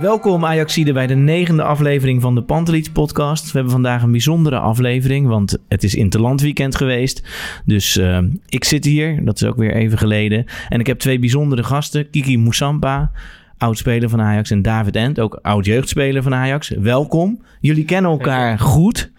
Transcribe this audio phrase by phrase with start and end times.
[0.00, 3.44] Welkom Ajaxide bij de negende aflevering van de Pantelits podcast.
[3.44, 7.22] We hebben vandaag een bijzondere aflevering, want het is Interlandweekend geweest.
[7.64, 10.44] Dus eh, ik zit hier, dat is ook weer even geleden.
[10.68, 13.10] En ik heb twee bijzondere gasten, Kiki Moussampa,
[13.58, 16.68] oudspeler van Ajax, en David Ent, ook oud-jeugdspeler van Ajax.
[16.68, 17.42] Welkom.
[17.60, 19.12] Jullie kennen elkaar goed.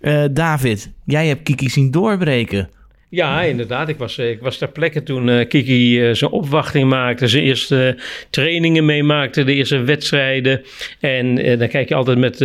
[0.00, 2.68] Eh, David, jij hebt Kiki zien doorbreken.
[3.16, 3.88] Ja, inderdaad.
[3.88, 7.44] Ik was, eh, ik was ter plekke toen eh, Kiki eh, zijn opwachting maakte, zijn
[7.44, 7.98] eerste
[8.30, 10.62] trainingen meemaakte, de eerste wedstrijden.
[11.00, 12.44] En dan kijk je altijd met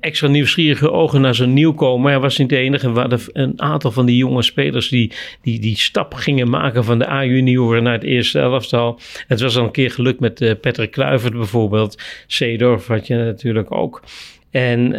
[0.00, 2.10] extra nieuwsgierige ogen naar zo'n nieuwkomer.
[2.10, 2.92] Hij was niet de enige.
[2.92, 6.98] We hadden een aantal van die jonge spelers die die, die stap gingen maken van
[6.98, 9.00] de A-junioren naar het eerste elftal.
[9.26, 12.02] Het was al een keer gelukt met Patrick Kluivert bijvoorbeeld.
[12.26, 14.02] Seedorf had je natuurlijk ook.
[14.50, 14.94] En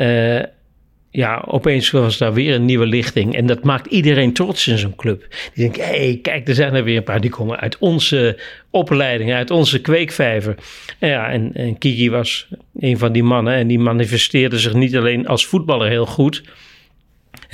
[1.16, 3.35] ja, opeens was daar weer een nieuwe lichting.
[3.35, 5.27] En dat maakt iedereen trots in zo'n club.
[5.53, 7.22] Die denkt, hé, hey, kijk, er zijn er weer een paar.
[7.22, 10.55] Die komen uit onze opleiding, uit onze kweekvijver.
[10.99, 12.47] Ja, en, en Kiki was
[12.80, 13.53] een van die mannen.
[13.53, 16.44] En die manifesteerde zich niet alleen als voetballer heel goed...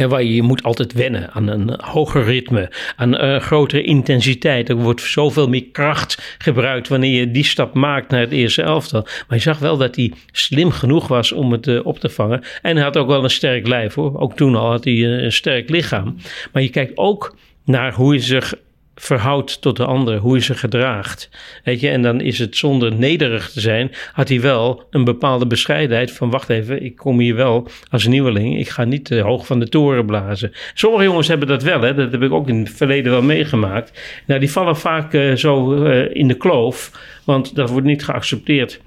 [0.09, 4.69] Waar je, je moet altijd wennen aan een hoger ritme, aan een grotere intensiteit.
[4.69, 9.01] Er wordt zoveel meer kracht gebruikt wanneer je die stap maakt naar het eerste elftal.
[9.01, 12.43] Maar je zag wel dat hij slim genoeg was om het eh, op te vangen.
[12.61, 14.19] En hij had ook wel een sterk lijf hoor.
[14.19, 16.15] Ook toen al had hij eh, een sterk lichaam.
[16.51, 18.53] Maar je kijkt ook naar hoe hij zich
[19.01, 21.29] verhoudt tot de ander, hoe hij zich gedraagt.
[21.63, 25.47] Weet je, en dan is het zonder nederig te zijn, had hij wel een bepaalde
[25.47, 29.45] bescheidenheid van wacht even, ik kom hier wel als nieuweling, ik ga niet te hoog
[29.45, 30.51] van de toren blazen.
[30.73, 31.93] Sommige jongens hebben dat wel, hè?
[31.93, 33.99] dat heb ik ook in het verleden wel meegemaakt.
[34.25, 36.91] Nou, die vallen vaak eh, zo eh, in de kloof,
[37.23, 38.81] want dat wordt niet geaccepteerd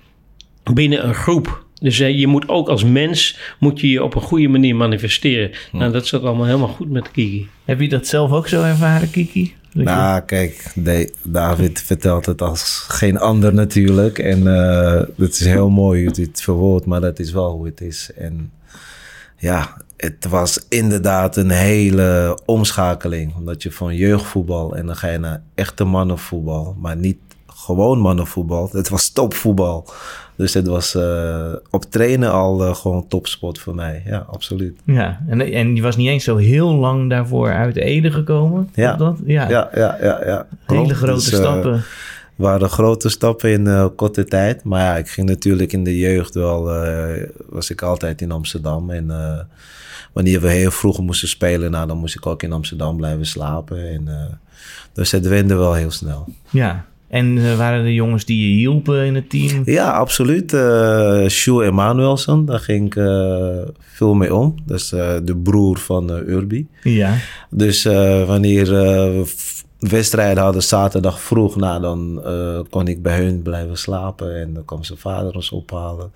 [0.73, 1.65] binnen een groep.
[1.81, 5.51] Dus eh, je moet ook als mens moet je je op een goede manier manifesteren.
[5.73, 7.49] Nou, dat zat allemaal helemaal goed met Kiki.
[7.65, 9.55] Heb je dat zelf ook zo ervaren, Kiki?
[9.75, 10.73] Nou, kijk,
[11.23, 14.19] David vertelt het als geen ander natuurlijk.
[14.19, 17.67] En eh, het is heel mooi hoe hij het verwoordt, maar dat is wel hoe
[17.67, 18.11] het is.
[18.17, 18.53] En
[19.37, 23.35] ja, het was inderdaad een hele omschakeling.
[23.37, 26.77] Omdat je van jeugdvoetbal en dan ga je naar echte mannenvoetbal.
[26.79, 28.69] Maar niet gewoon mannenvoetbal.
[28.73, 29.87] Het was topvoetbal.
[30.37, 34.03] Dus het was eh, op trainen al eh, gewoon topsport voor mij.
[34.07, 34.81] Ja, absoluut.
[34.85, 38.71] Ja, en, en je was niet eens zo heel lang daarvoor uit Ede gekomen?
[38.75, 38.97] Ja.
[38.97, 39.19] Dat?
[39.25, 39.49] ja.
[39.49, 40.21] Ja, ja, ja.
[40.27, 40.47] ja.
[40.67, 41.83] Hele grote Dus, eh, stappen.
[42.35, 44.65] waren grote stappen in korte tijd.
[44.65, 46.65] Maar ja, ik ging natuurlijk in de jeugd wel,
[47.49, 48.91] was ik altijd in Amsterdam.
[48.91, 49.07] En
[50.13, 53.89] wanneer we heel vroeg moesten spelen, nou, dan moest ik ook in Amsterdam blijven slapen.
[53.89, 54.39] En,
[54.93, 56.29] dus het wende wel heel snel.
[56.51, 56.85] Ja.
[57.15, 59.63] En eh, waren er jongens die je hielpen in het team?
[59.65, 60.53] Ja, absoluut.
[60.53, 64.55] Eh Sjoe Emanuelson, daar ging ik eh, veel mee om.
[64.67, 64.89] Dat is
[65.25, 66.69] de broer van Urbi.
[66.83, 67.17] Ja.
[67.51, 67.83] Dus
[68.27, 69.25] wanneer we
[69.79, 72.23] wedstrijden hadden zaterdag vroeg, nou, dan
[72.71, 74.41] kon ik bij hun blijven slapen.
[74.41, 76.13] En dan kwam zijn vader ons ophalen.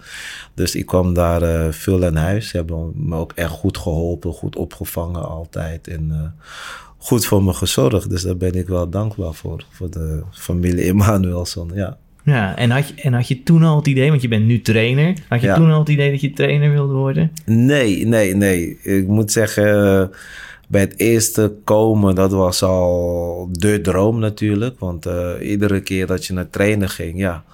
[0.54, 2.48] Dus ik kwam daar veel aan huis.
[2.48, 5.88] Ze hebben me ook echt goed geholpen, goed opgevangen altijd.
[5.88, 6.34] En
[6.98, 8.10] goed voor me gezorgd.
[8.10, 9.64] Dus daar ben ik wel dankbaar voor.
[9.70, 11.96] Voor de familie Emanuelson, ja.
[12.24, 14.60] Ja, en had, je, en had je toen al het idee, want je bent nu
[14.60, 15.54] trainer, had je Ja.
[15.54, 17.32] toen al het idee dat je trainer wilde worden?
[17.44, 18.78] Nee, nee, nee.
[18.82, 20.10] Ik moet zeggen,
[20.68, 24.78] bij het eerste komen, dat was al de droom natuurlijk.
[24.78, 27.44] Want eh, iedere keer dat je naar trainen ging, ja,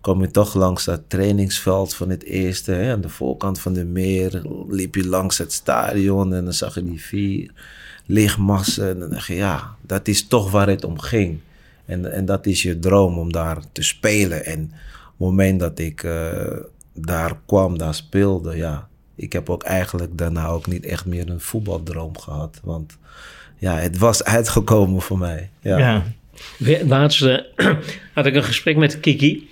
[0.00, 2.72] kwam je toch langs dat trainingsveld van het eerste.
[2.72, 6.74] Hè, aan de voorkant van de meer liep je langs het stadion en dan zag
[6.74, 7.50] je die vier
[8.10, 8.88] lichtmassen.
[8.88, 11.38] En dan dacht je, ja, dat is toch waar het om ging.
[11.86, 14.44] En, en dat is je droom om daar te spelen.
[14.44, 14.70] En op
[15.08, 16.46] het moment dat ik eh,
[16.94, 18.88] daar kwam, daar speelde, ja.
[19.14, 22.60] Ik heb ook eigenlijk daarna ook niet echt meer een voetbaldroom gehad.
[22.64, 22.98] Want
[23.58, 25.50] ja, het was uitgekomen voor mij.
[25.60, 25.78] Ja.
[25.78, 26.04] Ja.
[26.86, 27.38] Laatst eh,
[28.14, 29.48] had ik een gesprek met Kiki.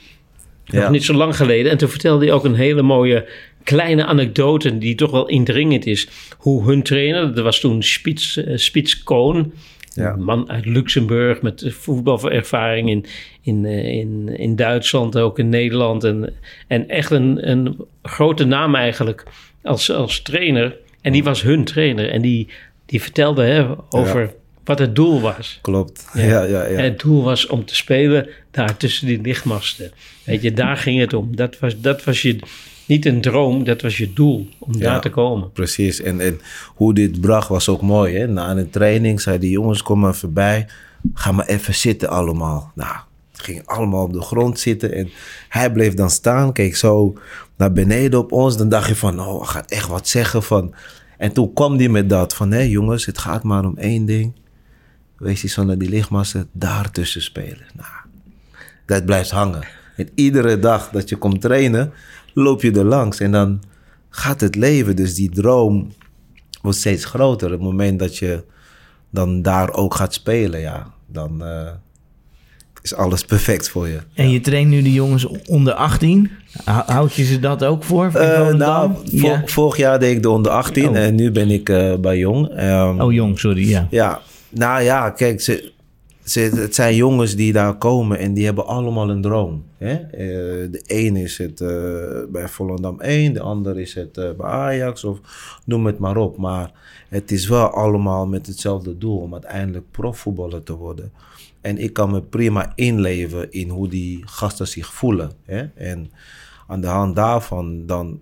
[0.66, 0.90] Nog Ja.
[0.90, 1.70] niet zo lang geleden.
[1.72, 3.28] En toen vertelde hij ook een hele mooie
[3.68, 6.08] kleine anekdote die toch wel indringend is.
[6.38, 9.52] Hoe hun trainer, dat was toen Spits, eh, Spits Koon.
[9.94, 10.12] Ja.
[10.12, 13.04] Een man uit Luxemburg met voetbalervaring in,
[13.42, 16.04] in, eh, in, in Duitsland, ook in Nederland.
[16.04, 16.34] En,
[16.66, 19.24] en echt een, een grote naam eigenlijk
[19.62, 20.76] als, als trainer.
[21.00, 22.10] En die was hun trainer.
[22.10, 22.48] En die,
[22.86, 24.34] die vertelde hè, over
[24.64, 25.58] wat het doel was.
[25.62, 26.06] Klopt.
[26.14, 26.64] Ja, ja, ja.
[26.64, 29.90] En het doel was om te spelen daar tussen die lichtmasten.
[30.24, 31.36] Weet je, daar ging het om.
[31.36, 32.38] Dat was, dat was je,
[32.88, 34.78] niet een droom, dat was je doel om Ja.
[34.78, 35.52] daar te komen.
[35.52, 36.00] Precies.
[36.00, 36.40] En, en
[36.74, 38.16] hoe dit bracht was ook mooi.
[38.16, 38.26] Hè?
[38.26, 40.66] Na een training zei die jongens, kom maar voorbij.
[41.14, 42.72] Ga maar even zitten allemaal.
[42.74, 42.96] Nou,
[43.32, 44.92] gingen allemaal op de grond zitten.
[44.92, 45.08] En
[45.48, 47.18] hij bleef dan staan, keek zo
[47.56, 48.56] naar beneden op ons.
[48.56, 50.74] Dan dacht je van, oh, hij gaat echt wat zeggen van...
[51.18, 54.32] En toen kwam hij met dat van, hé jongens, het gaat maar om één ding.
[55.16, 57.66] Wees die zo naar die lichtmassen daartussen spelen.
[57.74, 57.88] Nou,
[58.86, 59.66] dat blijft hangen.
[59.96, 61.92] En iedere dag dat je komt trainen,
[62.42, 63.20] loop je er langs.
[63.20, 63.60] En dan
[64.10, 64.96] gaat het leven.
[64.96, 65.92] Dus die droom
[66.62, 67.46] wordt steeds groter.
[67.46, 68.44] Op het moment dat je
[69.10, 71.66] dan daar ook gaat spelen, ja, dan eh,
[72.82, 73.98] is alles perfect voor je.
[74.14, 76.30] En je traint nu de jongens onder 18.
[76.64, 78.06] Hou- Houd je ze dat ook voor?
[78.14, 79.42] Eh, nou, ja.
[79.44, 80.96] vorig jaar deed ik de onder 18 Oh.
[80.96, 82.48] en nu ben ik eh, bij Jong.
[82.48, 83.68] Ehm, Oh, jong, sorry.
[83.68, 83.86] Ja.
[83.90, 84.20] Ja,
[84.50, 85.72] nou ja, kijk, ze,
[86.34, 89.64] het zijn jongens die daar komen en die hebben allemaal een droom.
[89.76, 89.94] Hè?
[89.94, 91.68] Eh, de een is het eh,
[92.28, 95.20] bij Volendam 1, de ander is het eh, bij Ajax of
[95.64, 96.36] noem het maar op.
[96.36, 96.72] Maar
[97.08, 101.12] het is wel allemaal met hetzelfde doel om uiteindelijk profvoetballer te worden.
[101.60, 105.30] En ik kan me prima inleven in hoe die gasten zich voelen.
[105.44, 105.62] Hè?
[105.74, 106.10] En
[106.66, 108.20] aan de hand daarvan dan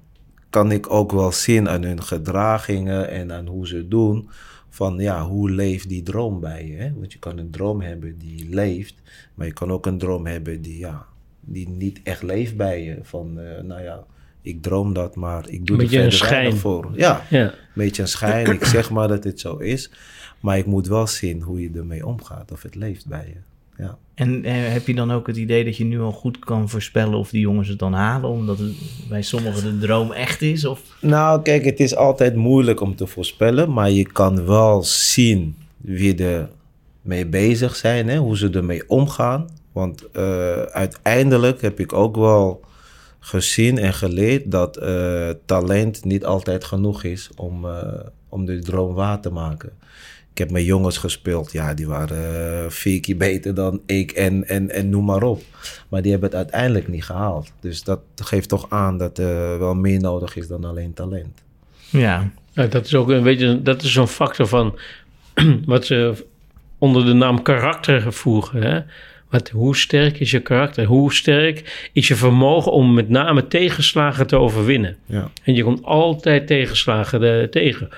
[0.51, 4.29] kan ik ook wel zien aan hun gedragingen en aan hoe ze doen.
[4.77, 6.77] Van ja, hoe leeft die droom bij je?
[6.77, 6.93] Hè?
[6.95, 8.95] Want je kan een droom hebben die leeft,
[9.35, 11.07] maar je kan ook een droom hebben die, ja,
[11.41, 12.99] die niet echt leeft bij je.
[13.03, 14.05] Van eh, nou ja,
[14.43, 16.61] ik droom dat, maar ik doe er Beetje een verder weinig schijn.
[16.61, 16.91] voor.
[16.97, 17.43] Ja, Ja.
[17.45, 18.47] een beetje een schijn.
[18.53, 19.91] Ik zeg maar dat het zo is,
[20.41, 23.41] maar ik moet wel zien hoe je ermee omgaat, of het leeft bij je.
[23.79, 23.99] Ja.
[24.15, 27.19] En eh, heb je dan ook het idee dat je nu al goed kan voorspellen
[27.19, 28.31] of die jongens het dan halen?
[28.31, 28.73] Omdat het
[29.09, 30.65] bij sommigen de droom echt is?
[30.65, 30.81] Of...
[31.01, 36.25] Nou, kijk, het is altijd moeilijk om te voorspellen, maar je kan wel zien wie
[36.25, 36.49] er
[37.03, 39.47] mee bezig zijn, hè, hoe ze ermee omgaan.
[39.73, 42.65] Want eh, uiteindelijk heb ik ook wel
[43.19, 47.67] gezien en geleerd dat eh, talent niet altijd genoeg is om,
[48.29, 49.73] om de droom waar te maken.
[50.37, 54.49] Ik heb met jongens gespeeld, ja, die waren eh, vier keer beter dan ik en,
[54.49, 55.43] en, en noem maar op.
[55.89, 57.53] Maar die hebben het uiteindelijk niet gehaald.
[57.61, 61.43] Dus dat geeft toch aan dat er wel meer nodig is dan alleen talent.
[61.91, 62.31] Ja.
[62.53, 64.79] Dat is ook een beetje, dat is zo'n factor van
[65.67, 66.25] wat ze
[66.79, 68.63] onder de naam karakter voegen.
[68.63, 68.81] Hè?
[69.31, 70.85] Wat, hoe sterk is je karakter?
[70.85, 74.97] Hoe sterk is je vermogen om met name tegenslagen te overwinnen?
[75.07, 75.31] Ja.
[75.43, 77.89] En je komt altijd tegenslagen eh, tegen.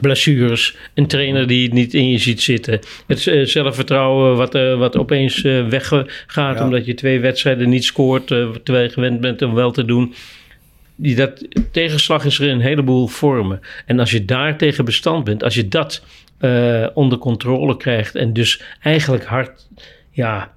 [0.00, 2.80] Blessures, een trainer die het niet in je ziet zitten.
[3.06, 6.64] Het eh, zelfvertrouwen wat, eh, wat opeens eh, weggaat Ja.
[6.64, 10.14] omdat je twee wedstrijden niet scoort terwijl je gewend bent om wel te doen.
[10.96, 13.60] Die, dat, tegenslag is er in een heleboel vormen.
[13.86, 16.04] En als je daar tegen bestand bent, als je dat
[16.94, 19.68] onder controle krijgt en dus eigenlijk hard,
[20.10, 20.52] ja,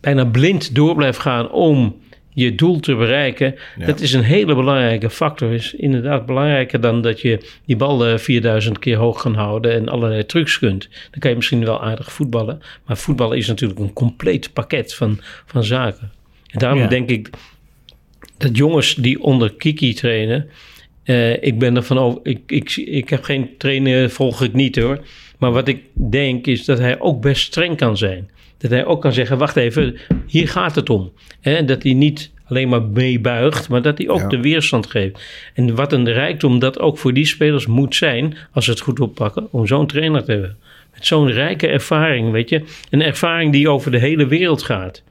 [0.00, 2.01] bijna blind door blijft gaan om
[2.34, 3.86] je doel te bereiken, Ja.
[3.86, 5.52] dat is een hele belangrijke factor.
[5.52, 9.88] Is inderdaad belangrijker dan dat je die bal eh, 4000 keer hoog kan houden en
[9.88, 10.88] allerlei trucs kunt.
[11.10, 15.18] Dan kan je misschien wel aardig voetballen, maar voetballen is natuurlijk een compleet pakket van,
[15.46, 16.12] van zaken.
[16.50, 16.86] En daarom Ja.
[16.86, 17.30] denk ik
[18.38, 20.48] dat jongens die onder Kiki trainen,
[21.04, 25.00] eh, ik ben ervan over, ik, ik, ik heb geen trainer, volg ik niet hoor.
[25.38, 28.30] Maar wat ik denk is dat hij ook best streng kan zijn.
[28.62, 31.12] Dat hij ook kan zeggen, wacht even, hier gaat het om.
[31.40, 31.64] Hè?
[31.64, 34.28] Dat hij niet alleen maar meebuigt, maar dat hij ook Ja.
[34.28, 35.22] de weerstand geeft.
[35.54, 39.00] En wat een rijkdom dat ook voor die spelers moet zijn, als ze het goed
[39.00, 40.56] oppakken, om zo'n trainer te hebben.
[40.94, 42.62] Met zo'n rijke ervaring, weet je.
[42.90, 45.02] Een ervaring die over de hele wereld gaat.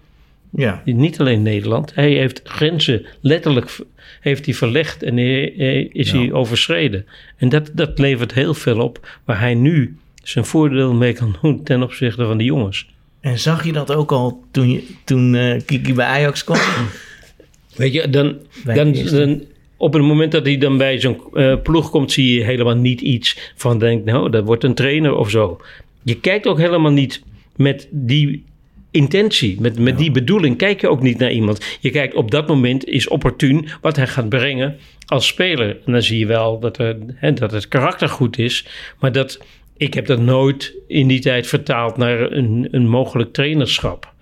[0.55, 0.81] Ja.
[0.85, 1.95] Niet alleen Nederland.
[1.95, 3.77] Hij heeft grenzen letterlijk
[4.21, 6.17] heeft hij verlegd en hij- hij- is Ja.
[6.17, 7.05] hij overschreden.
[7.37, 11.63] En dat, dat levert heel veel op waar hij nu zijn voordeel mee kan doen
[11.63, 12.89] ten opzichte van de jongens.
[13.21, 16.57] En zag je dat ook al toen, je, toen eh, Kiki bij Ajax kwam?
[17.75, 19.43] Weet je, dan, dan
[19.77, 23.01] op het moment dat hij dan bij zo'n eh, ploeg komt, zie je helemaal niet
[23.01, 25.61] iets van denk, nou, dat wordt een trainer of zo.
[26.03, 27.23] Je kijkt ook helemaal niet
[27.55, 28.43] met die
[28.91, 31.77] intentie, met, met die bedoeling, kijk je ook niet naar iemand.
[31.79, 35.69] Je kijkt op dat moment is opportun wat hij gaat brengen als speler.
[35.85, 38.67] En dan zie je wel dat, er, hè, dat het karakter goed is,
[38.99, 39.39] maar dat
[39.81, 44.13] ik heb dat nooit in die tijd vertaald naar een, een mogelijk trainerschap.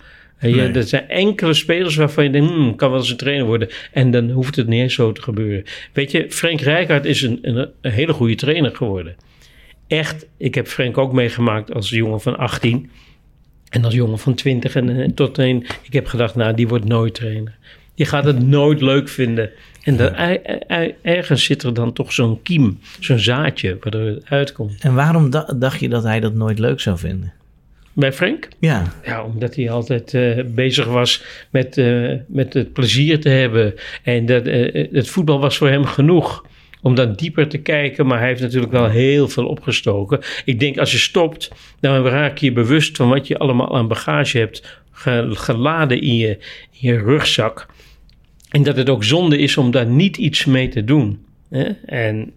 [0.42, 0.72] Nee.
[0.72, 3.70] Er zijn enkele spelers waarvan je denkt, hmm, kan wel eens een trainer worden.
[3.92, 5.64] En dan hoeft het niet eens zo te gebeuren.
[5.94, 9.16] Weet je, Frank Rijkaard is een, een, een hele goede trainer geworden.
[9.88, 12.90] echt, ik heb Frank ook meegemaakt als jongen van 18
[13.70, 16.86] en als jongen van 20 en, eh, tot een, ik heb gedacht, nou, die wordt
[16.86, 17.58] nooit trainer.
[17.96, 19.52] Die gaat het nooit leuk vinden.
[19.84, 24.78] En er- er- ergens zit er dan toch zo'n kiem, zo'n zaadje, waardoor het uitkomt.
[24.82, 27.34] En waarom da- dacht je dat hij dat nooit leuk zou vinden?
[27.94, 28.48] Bij Frank?
[28.60, 33.74] Ja, Ja, omdat hij altijd eh, bezig was met, eh, met het plezier te hebben.
[34.04, 36.46] En dat, eh, het voetbal was voor hem genoeg
[36.82, 38.06] om dan dieper te kijken.
[38.08, 40.20] Maar hij heeft natuurlijk wel heel veel opgestoken.
[40.46, 43.88] Ik denk als je stopt, dan raak je je bewust van wat je allemaal aan
[43.88, 46.30] bagage hebt ge- geladen in je,
[46.72, 47.68] in je rugzak.
[48.50, 51.20] En dat het ook zonde is om daar niet iets mee te doen.
[51.50, 51.64] Hè?
[51.86, 52.32] En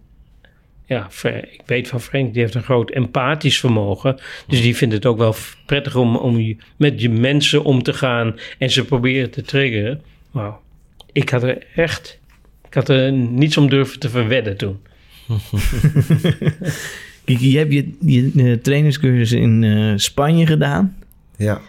[0.85, 4.19] ja, ik weet van Frank, die heeft een groot empathisch vermogen.
[4.47, 7.93] Dus die vindt het ook wel prettig om, om je- met je mensen om te
[7.93, 10.01] gaan en ze proberen te triggeren.
[10.31, 10.61] Wauw,
[11.11, 12.19] ik had er echt,
[12.67, 14.77] ik had er niets om durven te verwedden toen.
[17.25, 20.95] Kiki, je hebt je, je eh, trainerscursus in eh, Spanje gedaan.
[21.37, 21.61] Ja.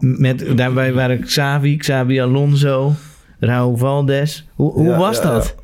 [0.00, 2.92] Met, daarbij waren Xavi, Xavi Alonso,
[3.40, 4.48] Raúl Valdes.
[4.54, 5.54] Hoe, hoe Ja, was ja, dat?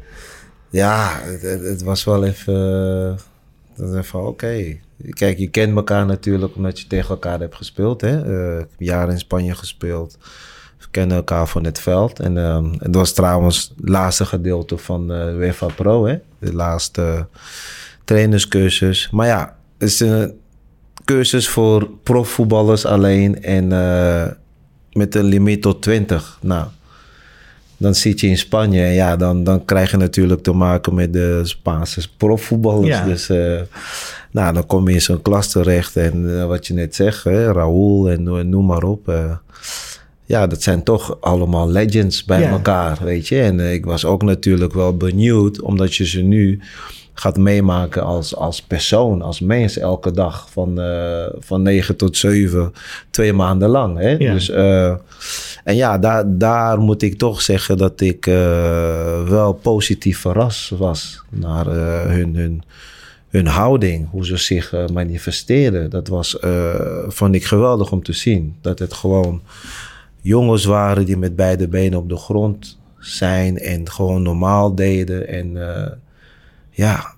[0.70, 3.18] Ja, het, het- het was wel even...
[3.78, 4.76] eh, even oké.
[5.10, 8.00] Kijk, je kent elkaar natuurlijk omdat je tegen elkaar hebt gespeeld.
[8.00, 8.22] Hè?
[8.24, 10.18] Eh, ik heb jaren in Spanje gespeeld.
[10.78, 12.20] We kennen elkaar van het veld.
[12.20, 16.06] En ehm, het was trouwens het laatste gedeelte van eh UEFA Pro.
[16.06, 16.18] Hè?
[16.38, 17.26] De laatste
[18.04, 19.10] trainerscursus.
[19.10, 20.39] Maar ja, het is een
[21.10, 23.42] cursus voor profvoetballers alleen.
[23.42, 24.26] En eh,
[24.92, 26.38] met een limiet tot 20.
[26.42, 26.66] Nou,
[27.76, 31.12] dan zit je in Spanje en ja, dan, dan krijg je natuurlijk te maken met
[31.12, 32.88] de Spaanse profvoetballers.
[32.88, 33.04] Ja.
[33.04, 33.60] Dus eh,
[34.30, 37.52] nou, dan kom je in zo'n klas terecht en eh, wat je net zegt, hè,
[37.52, 39.12] Raúl en no- noem maar op.
[40.30, 42.50] ja, dat zijn toch allemaal legends bij Ja.
[42.50, 43.40] elkaar, weet je.
[43.40, 46.60] En eh, ik was ook natuurlijk wel benieuwd, omdat je ze nu
[47.14, 52.72] gaat meemaken als, als persoon, als mens elke dag van, eh, van 9 tot 7,
[53.10, 53.98] twee maanden lang.
[53.98, 54.10] Hè?
[54.10, 54.32] Ja.
[54.32, 54.94] Dus, eh,
[55.64, 58.24] en ja, daar, daar moet ik toch zeggen dat ik
[59.28, 61.66] wel positief verrast was naar
[62.08, 62.62] hun, hun,
[63.28, 65.90] hun houding, hoe ze zich manifesteerden.
[65.90, 66.36] Dat was,
[67.08, 68.56] vond ik geweldig om te zien.
[68.60, 69.42] Dat het gewoon
[70.20, 75.28] jongens waren die met beide benen op de grond zijn en gewoon normaal deden.
[75.28, 75.92] En eh,
[76.70, 77.14] ja,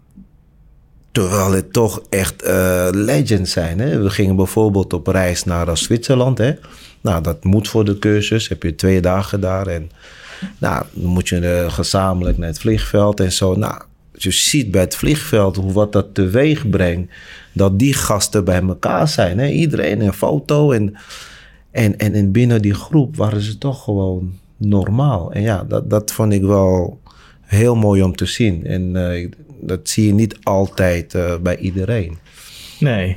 [1.13, 3.79] terwijl het toch echt eh, legends zijn.
[3.79, 4.03] Hè?
[4.03, 6.39] We gingen bijvoorbeeld op reis naar eh, Zwitserland.
[6.39, 6.53] Hè?
[7.01, 8.49] Nou, dat moet voor de cursus.
[8.49, 9.67] Heb je twee dagen daar.
[9.67, 9.91] En
[10.59, 13.55] nou, dan moet je eh, gezamenlijk naar het vliegveld en zo.
[13.55, 13.83] Nou,
[14.13, 17.13] je ziet bij het vliegveld hoe wat dat teweeg brengt.
[17.53, 19.39] Dat die gasten bij elkaar zijn.
[19.39, 19.47] Hè?
[19.47, 20.73] Iedereen een foto.
[20.73, 20.97] En,
[21.73, 25.33] en, en, en binnen die groep waren ze toch gewoon normaal.
[25.33, 27.01] En ja, dat, dat vond ik wel
[27.41, 28.67] heel mooi om te zien.
[28.67, 29.29] En eh,
[29.61, 32.19] dat zie je niet altijd eh, bij iedereen.
[32.81, 33.17] Nee,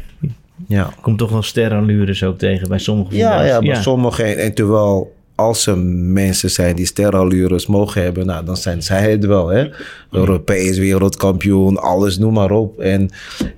[0.68, 0.94] Ja.
[1.02, 4.38] komt toch wel sterrenallures ook tegen bij sommige Ja, ja, maar sommigen...
[4.38, 8.26] En terwijl als er mensen zijn die sterallures mogen hebben...
[8.26, 9.70] Nou, dan zijn zij het wel, hè.
[10.12, 12.80] Europees, wereldkampioen, alles, noem maar op.
[12.80, 13.10] En,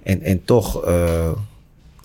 [0.04, 1.32] en, en toch eh,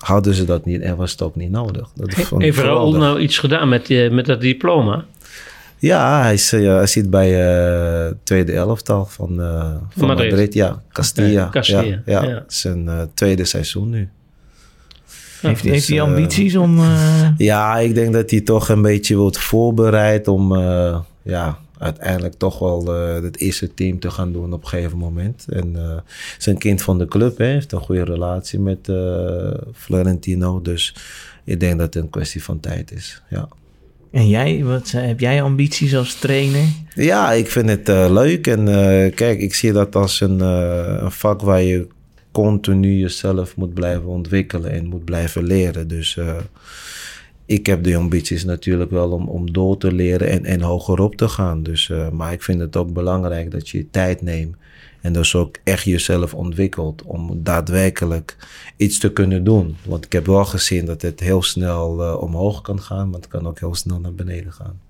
[0.02, 1.88] hadden ze dat niet en was het ook niet nodig.
[1.94, 3.00] Dat Heeft Raoul geweldig.
[3.00, 5.04] nou iets gedaan met, eh, met dat diploma?
[5.78, 7.56] Ja, hij, is, eh, hij zit bij
[8.06, 10.30] eh tweede elftal van, eh, van Madrid.
[10.30, 10.54] Madrid.
[10.54, 11.28] Ja, Castilla.
[11.30, 12.22] Ja, Castilla, Ja.
[12.24, 14.08] Het eh, tweede seizoen nu.
[15.40, 16.78] heeft, dus, heeft hij eh, ambities om...
[16.78, 22.34] eh, Ja, ik denk dat hij toch een beetje wordt voorbereid om eh, ja, uiteindelijk
[22.34, 25.44] toch wel eh, het eerste team te gaan doen op een gegeven moment.
[25.48, 25.96] En eh
[26.38, 30.62] is een kind van de club, hè, heeft een goede relatie met eh, Florentino.
[30.62, 30.94] Dus
[31.44, 33.22] ik denk dat het een kwestie van tijd is.
[33.30, 33.48] Ja.
[34.10, 36.64] En jij, wat, zijn- heb jij ambities als trainer?
[36.94, 38.46] Ja, ik vind het leuk.
[38.46, 38.64] En
[39.14, 41.86] kijk, ik zie dat als een, een vak waar je
[42.32, 45.88] continu jezelf moet blijven ontwikkelen en moet blijven leren.
[45.88, 46.18] Dus
[47.46, 51.16] ik heb de ambities natuurlijk wel om, om door te leren en, en hoger op
[51.16, 51.62] te gaan.
[51.62, 54.56] Dus, eh, maar ik vind het ook belangrijk dat je tijd neemt.
[55.00, 58.36] En dus ook echt jezelf ontwikkelt om daadwerkelijk
[58.76, 59.76] iets te kunnen doen.
[59.86, 63.28] Want ik heb wel gezien dat het heel snel eh, omhoog kan gaan, maar het
[63.28, 64.80] kan ook heel snel naar beneden gaan.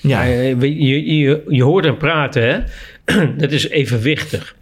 [0.00, 2.60] Ja, je, je, je, je hoort hem praten, hè?
[3.42, 4.56] dat is evenwichtig.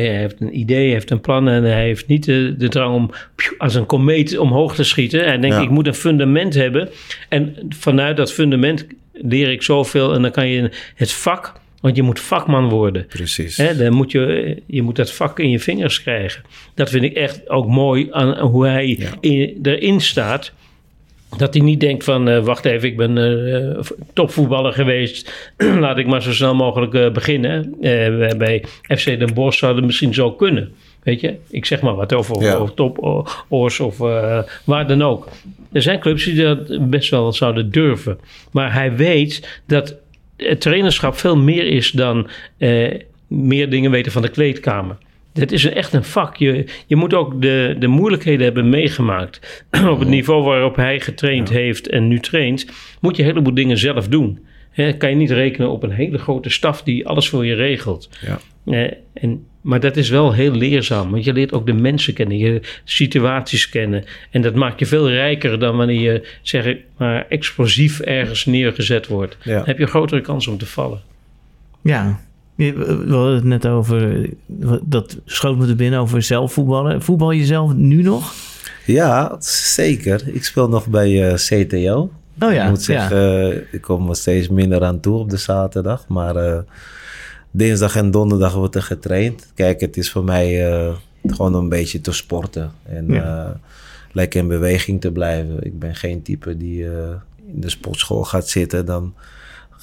[0.00, 2.94] Hij heeft een idee, hij heeft een plan en hij heeft niet de, de drang
[2.94, 3.10] om
[3.58, 5.24] als een komeet omhoog te schieten.
[5.24, 5.62] Hij denkt, Ja.
[5.62, 6.88] ik moet een fundament hebben.
[7.28, 12.02] En vanuit dat fundament leer ik zoveel en dan kan je het vak, want je
[12.02, 13.06] moet vakman worden.
[13.06, 13.56] Precies.
[13.56, 16.42] Hè, dan moet je, je moet dat vak in je vingers krijgen.
[16.74, 19.10] Dat vind ik echt ook mooi aan hoe hij Ja.
[19.20, 20.52] in, erin staat.
[21.36, 23.80] Dat hij niet denkt van, eh, wacht even, ik ben eh,
[24.12, 25.52] topvoetballer geweest.
[25.84, 27.74] Laat ik maar zo snel mogelijk eh, beginnen.
[27.80, 30.72] Eh, bij FC Den Bosch zouden het misschien zo kunnen.
[31.02, 32.54] Weet je, ik zeg maar wat over, Ja.
[32.54, 35.28] over top Oors of eh, waar dan ook.
[35.72, 38.18] Er zijn clubs die dat best wel zouden durven.
[38.52, 39.94] Maar hij weet dat
[40.36, 42.94] het trainerschap veel meer is dan eh,
[43.26, 44.96] meer dingen weten van de kleedkamer.
[45.34, 46.36] Het is echt een vak.
[46.36, 49.64] Je, je moet ook de, de moeilijkheden hebben meegemaakt.
[49.92, 52.66] Op het niveau waarop hij getraind heeft en nu traint,
[53.00, 54.46] moet je een heleboel dingen zelf doen.
[54.70, 58.10] Hè, kan je niet rekenen op een hele grote staf die alles voor je regelt.
[58.20, 58.38] Ja.
[59.14, 62.60] En, maar dat is wel heel leerzaam, want je leert ook de mensen kennen, je
[62.84, 64.04] situaties kennen.
[64.30, 69.06] En dat maakt je veel rijker dan wanneer je, zeg ik maar, explosief ergens neergezet
[69.06, 69.36] wordt.
[69.42, 69.56] Ja.
[69.56, 71.00] Dan heb je een grotere kans om te vallen.
[71.82, 72.20] Ja,
[72.56, 77.02] we hadden het net over, eh, dat schoot me er binnen over zelf voetballen.
[77.02, 78.32] Voetbal je zelf nu nog?
[78.86, 79.36] Ja,
[79.74, 80.22] zeker.
[80.34, 82.10] Ik speel nog bij eh, CTO.
[82.40, 85.36] Oh ja, ik moet zeggen, eh, ik kom er steeds minder aan toe op de
[85.36, 86.04] zaterdag.
[86.08, 86.58] Maar eh,
[87.50, 89.46] dinsdag en donderdag wordt er getraind.
[89.54, 90.94] Kijk, het is voor mij eh,
[91.26, 92.72] gewoon een beetje te sporten.
[92.82, 93.44] En Ja.
[93.46, 93.50] eh,
[94.12, 95.62] lekker in beweging te blijven.
[95.64, 97.08] Ik ben geen type die eh,
[97.54, 98.86] in de sportschool gaat zitten.
[98.86, 99.14] Dan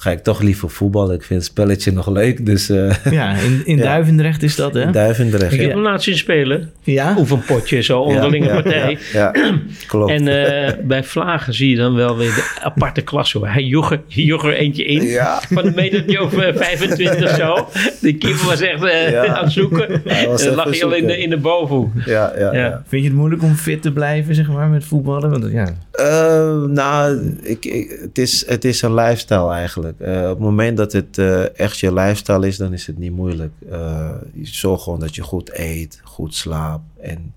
[0.02, 1.14] ga ik toch liever voetballen.
[1.14, 2.46] Ik vind het spelletje nog leuk.
[2.46, 3.82] Dus eh Ja, in, in Ja.
[3.82, 4.90] Duivendrecht is dat, hè?
[4.90, 5.52] Duivendrecht.
[5.52, 5.74] Ik heb Ja.
[5.74, 6.70] hem laten zien spelen.
[6.82, 7.14] Ja?
[7.18, 8.98] Oefenpotje, zo onderlinge Ja, ja, partij.
[9.12, 9.52] Ja, ja.
[9.86, 10.10] klopt.
[10.10, 13.38] En eh, bij Vlagen zie je dan wel weer de aparte klasse.
[13.38, 13.48] Hoor.
[13.48, 15.02] Hij joeg er, joeg er eentje in.
[15.02, 15.40] Ja.
[15.50, 17.68] Van een metertje of eh, 25 zo.
[18.00, 19.26] De keeper was echt eh, Ja.
[19.26, 20.04] aan het zoeken.
[20.04, 21.90] En dan lag hij al in de, in de bovenhoek.
[22.04, 22.64] ja, ja, Ja.
[22.64, 22.82] ja.
[22.86, 25.30] Vind je het moeilijk om fit te blijven, zeg maar, met voetballen?
[25.30, 29.91] Want ja, Eh, nou, ik, ik- het, is, het is een lifestyle eigenlijk.
[29.98, 33.12] Eh, op het moment dat het eh, echt je lifestyle is, dan is het niet
[33.12, 33.52] moeilijk.
[33.70, 37.34] Eh, je zorgt gewoon dat je goed eet, goed slaapt en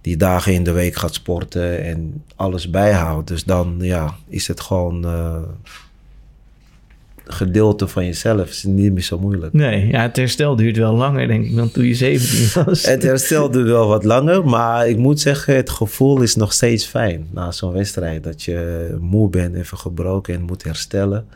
[0.00, 3.28] die dagen in de week gaat sporten en alles bijhoudt.
[3.28, 5.04] Dus dan ja, is het gewoon
[7.30, 8.48] een gedeelte van jezelf.
[8.48, 9.52] is niet meer zo moeilijk.
[9.52, 12.86] nee, ja, het herstel duurt wel langer, denk ik, dan toen je 17 was.
[12.94, 17.26] Het herstelde wel wat langer, maar ik moet zeggen, het gevoel is nog steeds fijn
[17.30, 18.24] na zo'n wedstrijd.
[18.24, 21.26] Dat je moe bent, even gebroken en moet herstellen.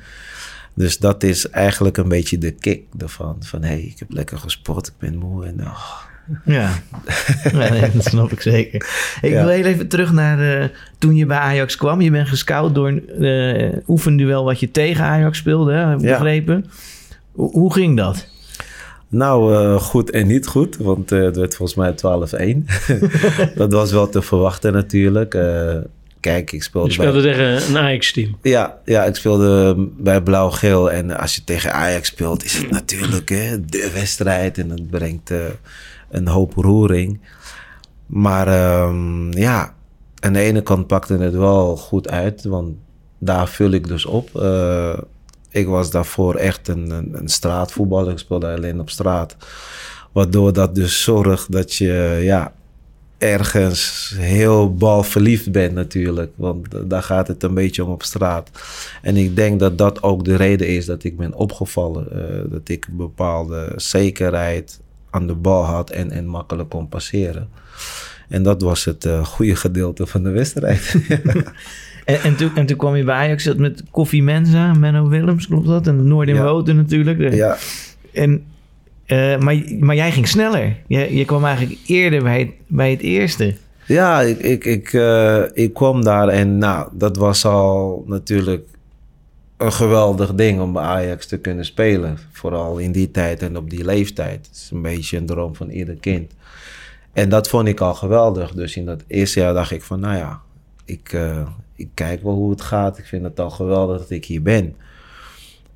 [0.74, 3.36] Dus dat is eigenlijk een beetje de kick ervan.
[3.40, 6.02] Van hé, hey, ik heb lekker gesport, ik ben moe en oh.
[6.44, 6.70] Ja,
[7.52, 8.86] nee, dat snap ik zeker.
[9.22, 9.40] Ik Ja.
[9.44, 12.00] wil heel even terug naar eh, toen je bij Ajax kwam.
[12.00, 16.04] Je bent gescout door een eh, oefenduel wat je tegen Ajax speelde, hè, heb ik
[16.04, 16.10] Ja.
[16.10, 16.64] begrepen.
[17.32, 18.26] Hoe, hoe ging dat?
[19.08, 22.66] Nou, eh, goed en niet goed, want het werd volgens mij 12-1.
[23.56, 25.36] dat was wel te verwachten natuurlijk.
[26.24, 28.36] Kijk, ik speelde, Je bij- speelde tegen een Ajax-team.
[28.42, 30.90] Ja, ja, ik speelde bij Blauw-Geel.
[30.90, 34.58] En als je tegen Ajax speelt, is het natuurlijk hè, de wedstrijd.
[34.58, 35.38] En het brengt eh,
[36.10, 37.20] een hoop roering.
[38.06, 39.74] Maar ehm, ja,
[40.20, 42.44] aan de ene kant pakte het wel goed uit.
[42.44, 42.74] Want
[43.18, 44.36] daar vul ik dus op.
[44.40, 44.98] Eh,
[45.50, 48.12] ik was daarvoor echt een, een, een straatvoetballer.
[48.12, 49.36] Ik speelde alleen op straat.
[50.12, 52.52] Waardoor dat dus zorgt dat je ja,
[53.24, 56.32] ergens heel balverliefd bent natuurlijk.
[56.36, 58.50] Want daar gaat het een beetje om op straat.
[59.02, 62.06] En ik denk dat dat ook de reden is dat ik ben opgevallen.
[62.12, 67.48] eh, dat ik een bepaalde zekerheid aan de bal had en, en makkelijk kon passeren.
[68.28, 70.94] En dat was het eh, goede gedeelte van de wedstrijd.
[72.04, 75.66] En, en, toen, en toen kwam je bij Ajax met Koffie Mensa, Menno Willems, klopt
[75.66, 75.86] dat?
[75.86, 76.42] En Noordin Ja.
[76.42, 77.34] Woten natuurlijk.
[77.34, 77.56] Ja,
[78.12, 78.44] En,
[79.06, 80.76] eh, maar, maar jij ging sneller.
[80.86, 83.54] Je, je kwam eigenlijk eerder bij het, bij het eerste.
[83.86, 88.66] Ja, ik, ik, ik, eh, ik kwam daar en nou, dat was al natuurlijk
[89.56, 92.18] een geweldig ding om bij Ajax te kunnen spelen.
[92.32, 94.46] Vooral in die tijd en op die leeftijd.
[94.46, 96.32] Het is een beetje een droom van ieder kind.
[97.12, 98.52] En dat vond ik al geweldig.
[98.52, 100.40] Dus in dat eerste jaar dacht ik van, nou ja,
[100.84, 102.98] ik, eh, ik kijk wel hoe het gaat.
[102.98, 104.74] Ik vind het al geweldig dat ik hier ben.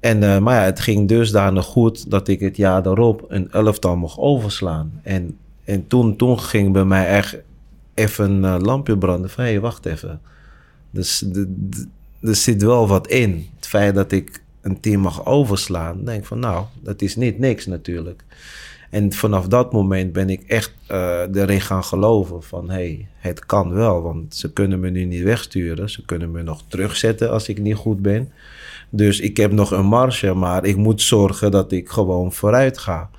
[0.01, 3.97] En, eh, maar ja, het ging dusdanig goed dat ik het jaar daarop een elftal
[3.97, 5.01] mocht overslaan.
[5.03, 7.37] En, en toen, ging bij mij echt
[7.95, 10.21] even een eh, lampje branden van, hé, wacht even.
[10.91, 11.25] Dus
[12.21, 13.49] er zit wel wat in.
[13.57, 17.67] Het feit dat ik een team mag overslaan, denk van, nou, dat is niet niks
[17.67, 18.25] natuurlijk.
[18.91, 23.47] En vanaf dat moment ben ik echt eh, erin gaan geloven van, hé, hey, het
[23.47, 24.03] kan wel.
[24.03, 25.91] Want ze kunnen me nu niet wegsturen.
[25.91, 28.33] Ze kunnen me nog terugzetten als ik niet goed ben.
[28.91, 33.11] Dus ik heb nog een marge, maar ik moet zorgen dat ik gewoon vooruit ga.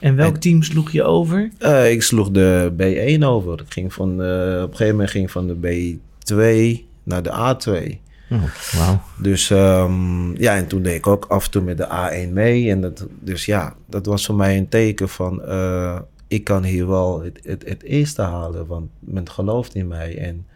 [0.00, 1.50] En welk En- team sloeg je over?
[1.58, 3.60] Eh, ik sloeg de B1 over.
[3.60, 7.30] Ik ging van, eh, op een gegeven moment ging ik van de B2 naar de
[7.30, 8.00] A2.
[8.30, 8.42] Oh,
[8.78, 9.00] Wauw.
[9.22, 12.70] Dus ehm, ja, en toen deed ik ook af en toe met de A1 mee.
[12.70, 15.42] En dat, dus ja, dat was voor mij een teken van...
[15.44, 20.18] eh, ik kan hier wel het, het, het eerste halen, want men gelooft in mij.
[20.18, 20.46] En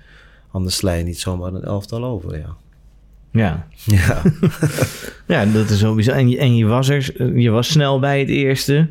[0.51, 2.57] anders sla je niet zomaar een elftal over, ja.
[3.33, 3.67] Ja.
[3.85, 4.23] Ja,
[5.27, 6.15] ja, dat is zo bizar.
[6.15, 8.89] En je, en je was er, je was snel bij het eerste.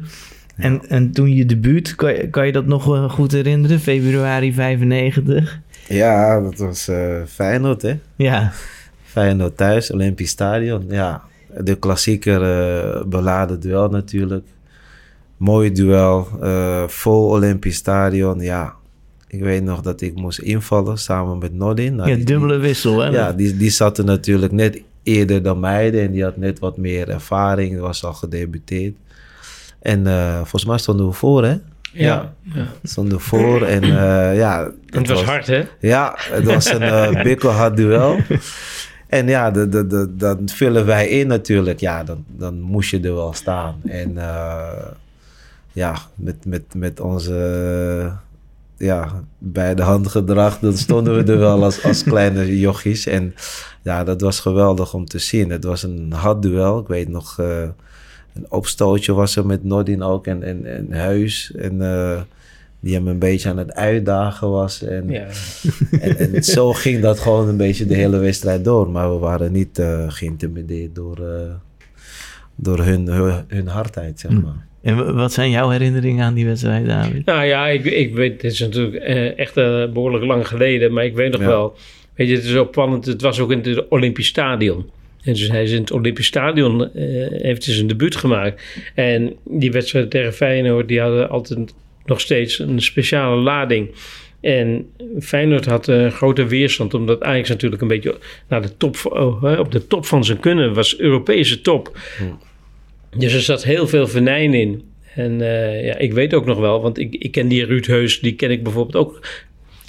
[0.56, 3.80] En, en toen je debuut, kan je, kan je dat nog wel goed herinneren?
[3.80, 5.60] Februari 95?
[5.88, 7.99] Ja, dat was eh Feyenoord, hè?
[8.15, 8.51] Ja,
[9.04, 10.86] Feyenoord thuis, Olympisch Stadion.
[10.89, 11.21] Ja,
[11.58, 14.45] de klassieker eh, beladen duel natuurlijk.
[15.38, 18.39] Mooi duel, eh, vol Olympisch Stadion.
[18.39, 18.73] Ja,
[19.32, 21.96] ik weet nog dat ik moest invallen samen met Nordin.
[21.96, 23.00] Nou, ja die- dubbele wissel.
[23.00, 23.10] Hè?
[23.10, 26.04] Ja, die, die zat er natuurlijk net eerder dan mij.
[26.04, 27.80] En die had net wat meer ervaring.
[27.80, 28.96] Was al gedebuteerd.
[29.80, 31.56] En eh, volgens mij stonden we voor, hè?
[31.94, 32.34] Ja.
[32.54, 32.67] ja.
[32.84, 33.62] Stonden we voor.
[33.62, 34.63] En eh, ja...
[34.89, 35.63] En het was hard, hè?
[35.80, 38.17] Ja, het was een uh, bikkelhard duel.
[39.08, 41.80] En ja, de, de, de, dan vullen wij in natuurlijk.
[41.80, 43.82] Ja, dan, dan moest je er wel staan.
[43.86, 44.86] En uh,
[45.72, 47.34] ja, met, met, met onze
[48.06, 48.12] uh,
[48.82, 53.06] ja, bij de hand gedrag, dan stonden we er wel als, als kleine jochies.
[53.06, 53.34] En
[53.82, 55.50] ja, dat was geweldig om te zien.
[55.50, 56.80] Het was een hard duel.
[56.80, 57.62] Ik weet nog, uh,
[58.34, 61.54] een opstootje was er met Nordin ook en, en, en Huis.
[61.56, 62.22] En uh,
[62.80, 64.84] die hem een beetje aan het uitdagen was.
[64.84, 65.28] En, Ja.
[66.00, 68.89] en, en zo ging dat gewoon een beetje de hele wedstrijd door.
[68.89, 71.54] Maar we waren niet uh, geïntimideerd door, uh,
[72.56, 74.70] door hun, hun, hun hardheid, zeg maar.
[74.82, 77.26] En wat zijn jouw herinneringen aan die wedstrijd, David?
[77.26, 81.06] Nou ja, ik, ik weet, het is natuurlijk eh, echt eh, behoorlijk lang geleden, maar
[81.06, 81.48] ik weet nog Ja.
[81.48, 81.76] wel,
[82.15, 84.89] weet je, het is opvallend, het was ook in het Olympisch Stadion.
[85.24, 87.04] En dus hij is in het Olympisch Stadion, eh,
[87.41, 88.63] heeft zijn debuut gemaakt.
[88.96, 91.74] En die wedstrijd tegen Feyenoord, die hadden altijd
[92.06, 93.89] nog steeds een speciale lading.
[94.41, 94.86] En
[95.20, 98.15] Feyenoord had een grote weerstand, omdat Ajax natuurlijk een beetje
[98.48, 98.96] naar de top,
[99.41, 101.98] hè, op de top van zijn kunnen was, Europese top.
[103.17, 104.84] Dus er zat heel veel venijn in.
[105.15, 108.19] En eh, ja, ik weet ook nog wel, want ik, ik ken die Ruud Heus,
[108.19, 109.28] die ken ik bijvoorbeeld ook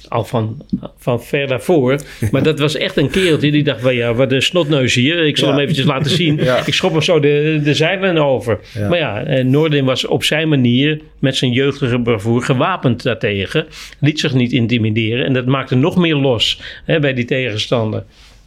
[0.07, 0.65] al van,
[0.97, 1.99] van ver daarvoor.
[2.31, 5.25] Maar dat was echt een kereltje die dacht van ja, wat een snotneus hier.
[5.25, 5.53] Ik zal Ja.
[5.53, 6.35] hem eventjes laten zien.
[6.43, 6.65] Ja.
[6.65, 8.59] Ik schop hem zo de, de zeilen over.
[8.73, 8.87] Ja.
[8.89, 13.65] Maar ja, eh, Noordin was op zijn manier met zijn jeugdige bravoer gewapend daartegen.
[13.99, 18.03] Liet zich niet intimideren en dat maakte nog meer los hè, bij die tegenstander.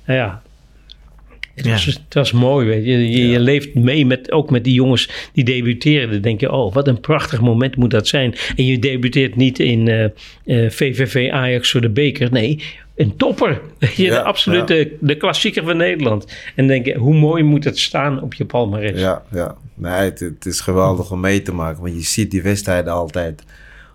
[0.06, 0.42] Nou ja,
[1.56, 3.10] het, was, het was mooi, weet je.
[3.10, 6.10] Je, je leeft mee met, ook met die jongens die debuteren.
[6.10, 8.34] Dan denk je, oh, wat een prachtig moment moet dat zijn.
[8.56, 12.32] En je debuteert niet in eh, eh, VVV Ajax voor de beker.
[12.32, 12.62] Nee,
[12.96, 13.60] een topper.
[13.96, 16.32] Ja, de absolute, de klassieker van Nederland.
[16.54, 19.00] En denk je, hoe mooi moet het staan op je palmarès.
[19.00, 19.56] Ja, ja.
[19.74, 21.82] Nee, het, het is geweldig om mee te maken.
[21.82, 23.42] Want je ziet die wedstrijden altijd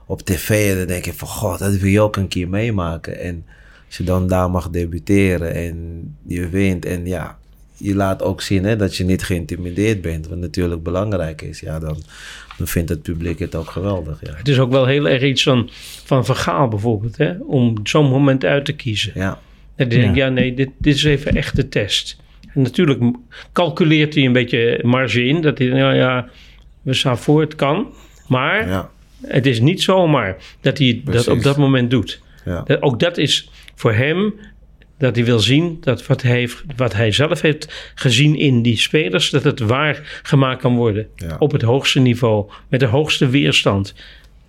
[0.06, 0.72] op tv.
[0.72, 3.20] En dan denk je van, god, dat wil je ook een keer meemaken.
[3.20, 3.46] En
[3.88, 6.86] als je dan daar mag debuteren en je wint.
[6.86, 7.38] En ja,
[7.82, 10.28] je laat ook zien hè, dat je niet geïntimideerd bent.
[10.28, 11.60] Wat natuurlijk belangrijk is.
[11.60, 11.98] Ja, dan,
[12.58, 14.20] dan vindt het publiek het ook geweldig.
[14.24, 15.70] Ja, Het is ook wel heel erg iets van,
[16.04, 17.18] van vergaal bijvoorbeeld.
[17.18, 17.34] Hè?
[17.48, 19.12] Om zo'n moment uit te kiezen.
[19.16, 19.40] ja,
[19.76, 20.26] En dan denk ik, Ja.
[20.26, 22.18] ja nee, dit, dit is even echt de test.
[22.54, 23.02] En natuurlijk
[23.54, 25.42] calculeert hij een beetje marge in.
[25.42, 26.30] Dat hij, nou ja,
[26.82, 27.94] we staan voor, het kan.
[28.28, 28.90] Maar ja,
[29.22, 32.22] het is niet zomaar dat hij dat op dat moment doet.
[32.46, 32.62] ja.
[32.66, 34.34] Dat, ook dat is voor hem
[35.02, 38.78] dat hij wil zien dat wat hij, heeft, wat hij zelf heeft gezien in die
[38.78, 41.08] spelers, dat het waar gemaakt kan worden.
[41.16, 41.36] Ja.
[41.40, 43.94] Op het hoogste niveau, met de hoogste weerstand.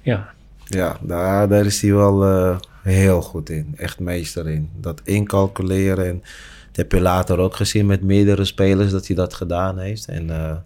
[0.02, 0.34] Ja,
[0.64, 3.74] Ja, daar, daar is hij wel eh, heel goed in.
[3.76, 4.70] Echt meester in.
[4.80, 6.06] Dat incalculeren.
[6.06, 6.18] En
[6.66, 10.06] dat heb je later ook gezien met meerdere spelers dat hij dat gedaan heeft.
[10.06, 10.56] En eh,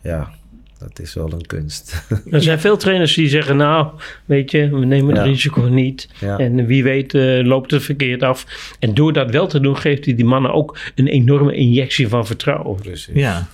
[0.00, 0.30] ja,
[0.78, 2.04] dat is wel een kunst.
[2.30, 3.86] Er zijn veel trainers die zeggen, nou,
[4.24, 5.30] weet je, we nemen het Ja.
[5.30, 6.08] risico niet.
[6.20, 6.38] Ja.
[6.38, 8.46] En wie weet eh, loopt het verkeerd af.
[8.78, 12.26] En door dat wel te doen, geeft hij die mannen ook een enorme injectie van
[12.26, 12.80] vertrouwen.
[12.80, 13.14] Precies.
[13.14, 13.46] Ja.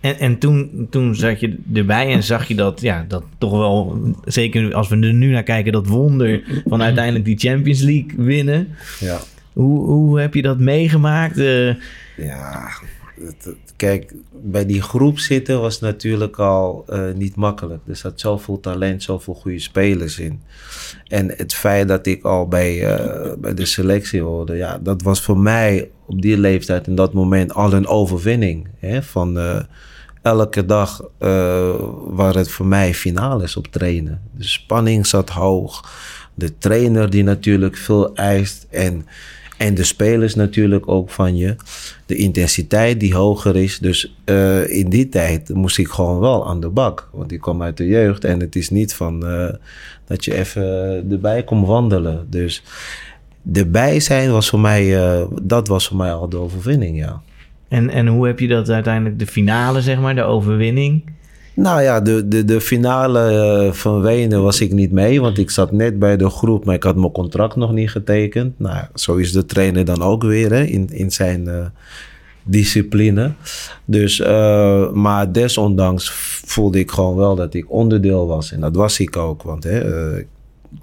[0.00, 3.98] En, en toen, toen zat je erbij en zag je dat, ja, dat toch wel,
[4.24, 8.68] zeker als we er nu naar kijken, dat wonder van uiteindelijk die Champions League winnen.
[9.00, 9.18] Ja.
[9.52, 11.38] Hoe, hoe heb je dat meegemaakt?
[11.38, 11.66] Eh,
[12.16, 12.68] Ja,
[13.76, 17.82] kijk, bij die groep zitten was natuurlijk al eh, niet makkelijk.
[17.86, 20.42] Er zat zoveel talent, zoveel goede spelers in.
[21.06, 25.22] En het feit dat ik al bij, eh, bij de selectie hoorde, ja, dat was
[25.22, 28.68] voor mij op die leeftijd en dat moment al een overwinning.
[28.78, 29.02] Hè?
[29.02, 29.60] Van eh,
[30.22, 31.02] elke dag
[32.08, 34.20] waren het voor mij finales op trainen.
[34.36, 35.90] De spanning zat hoog.
[36.34, 39.06] De trainer die natuurlijk veel eist en,
[39.56, 41.56] en de spelers natuurlijk ook van je.
[42.06, 43.78] De intensiteit die hoger is.
[43.78, 47.08] Dus eh, in die tijd moest ik gewoon wel aan de bak.
[47.12, 49.48] Want ik kwam uit de jeugd en het is niet van eh,
[50.04, 50.62] dat je even
[51.10, 52.26] erbij komt wandelen.
[52.30, 52.62] Dus
[53.52, 57.22] erbij zijn was voor mij, eh, dat was voor mij al de overwinning, ja.
[57.68, 61.04] en, en hoe heb je dat uiteindelijk, de finale zeg maar, de overwinning?
[61.56, 65.50] Nou ja, de, de, de finale eh, van Wenen was ik niet mee, want ik
[65.50, 68.58] zat net bij de groep, maar ik had mijn contract nog niet getekend.
[68.58, 71.66] Nou, zo is de trainer dan ook weer hè, in, in zijn, eh,
[72.42, 73.32] discipline.
[73.84, 76.10] Dus, eh, maar desondanks
[76.44, 78.52] voelde ik gewoon wel dat ik onderdeel was.
[78.52, 80.26] En dat was ik ook, want hè, ik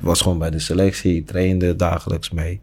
[0.02, 2.60] was gewoon bij de selectie, trainde dagelijks mee.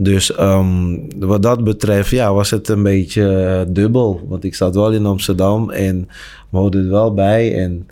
[0.00, 4.26] Dus ehm, wat dat betreft, ja, was het een beetje eh, dubbel.
[4.28, 6.08] Want ik zat wel in Amsterdam en
[6.48, 7.54] we hoorden er wel bij.
[7.62, 7.88] En,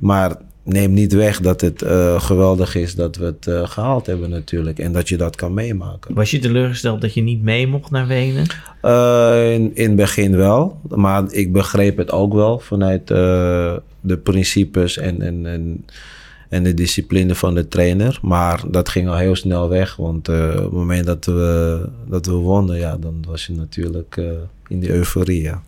[0.00, 4.30] maar neem niet weg dat het eh, geweldig is dat we het eh, gehaald hebben
[4.30, 4.78] natuurlijk.
[4.78, 6.14] En dat je dat kan meemaken.
[6.14, 8.46] Was je teleurgesteld dat je niet mee mocht naar Wenen?
[8.82, 10.80] Uh, in, in het begin wel.
[10.88, 15.84] Maar ik begreep het ook wel vanuit de principes en, en, en,
[16.48, 18.18] en, de discipline van de trainer.
[18.22, 19.96] Maar dat ging al heel snel weg.
[19.96, 24.20] Want op het moment dat we, dat we wonnen, ja, dan was je natuurlijk
[24.68, 25.42] in die euforie.
[25.42, 25.62] Ja.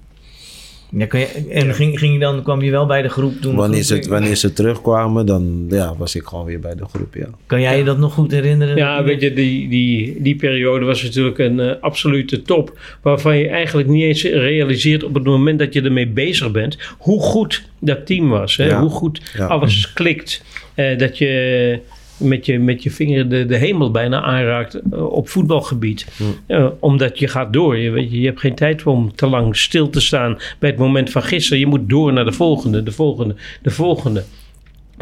[0.96, 3.54] Ja, kan je, en ging, ging je dan, kwam je wel bij de groep toen?
[3.54, 7.28] Wanneer ze, wanneer ze terugkwamen, dan ja, was ik gewoon weer bij de groep, ja.
[7.46, 8.76] Kan jij je dat nog goed herinneren?
[8.76, 12.78] Ja, weet je, die, die, die periode was natuurlijk een uh, absolute top.
[13.02, 16.78] Waarvan je eigenlijk niet eens realiseert op het moment dat je ermee bezig bent.
[16.98, 18.56] Hoe goed dat team was.
[18.56, 18.66] Hè?
[18.66, 18.80] Ja.
[18.80, 19.46] Hoe goed ja.
[19.46, 20.42] alles klikt.
[20.80, 21.80] Uh, dat je
[22.20, 26.06] met je, met je vinger de, de hemel bijna aanraakt uh, op voetbalgebied.
[26.46, 27.76] Uh, omdat je gaat door.
[27.76, 30.78] Je, weet je, je hebt geen tijd om te lang stil te staan bij het
[30.78, 31.58] moment van gisteren.
[31.58, 34.24] Je moet door naar de volgende, de volgende, de volgende.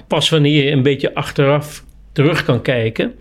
[0.07, 3.15] Pas wanneer je een beetje achteraf terug kan kijken,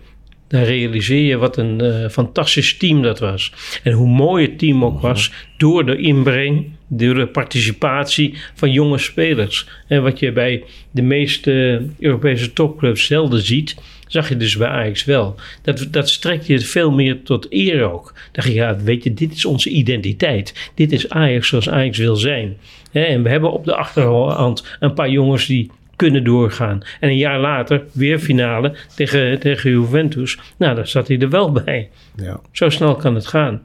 [0.48, 3.52] dan realiseer je wat een uh, fantastisch team dat was.
[3.82, 9.68] En hoe mooi het team ook was door de inbreng, de participatie van jonge spelers.
[9.86, 15.04] En wat je bij de meeste Europese topclubs zelden ziet, zag je dus bij Ajax
[15.04, 15.34] wel.
[15.62, 18.14] Dat, dat strekt je veel meer tot eer ook.
[18.32, 20.70] Dan je, ja, weet je, dit is onze identiteit.
[20.74, 22.56] Dit is Ajax zoals Ajax wil zijn.
[22.92, 26.82] En we hebben op de achterhand een paar jongens die kunnen doorgaan.
[27.00, 30.38] En een jaar later weer finale tegen, tegen Juventus.
[30.56, 31.88] Nou, daar zat hij er wel bij.
[32.16, 32.40] Ja.
[32.52, 33.62] Zo snel kan het gaan.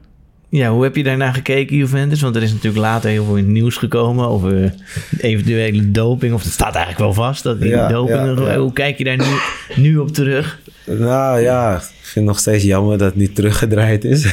[0.56, 2.20] Ja, hoe heb je daarna gekeken, Juventus?
[2.20, 4.74] Want er is natuurlijk later heel veel in het nieuws gekomen over
[5.18, 6.34] eventuele doping.
[6.34, 8.38] Of het staat eigenlijk wel vast dat die Ja, doping.
[8.38, 8.58] ja, ja.
[8.58, 9.38] Hoe kijk je daar nu,
[9.82, 10.60] nu op terug?
[10.86, 14.32] Nou ja, ik vind het nog steeds jammer dat het niet teruggedraaid is.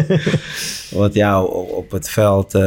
[0.98, 2.62] Want ja, op, het veld, eh,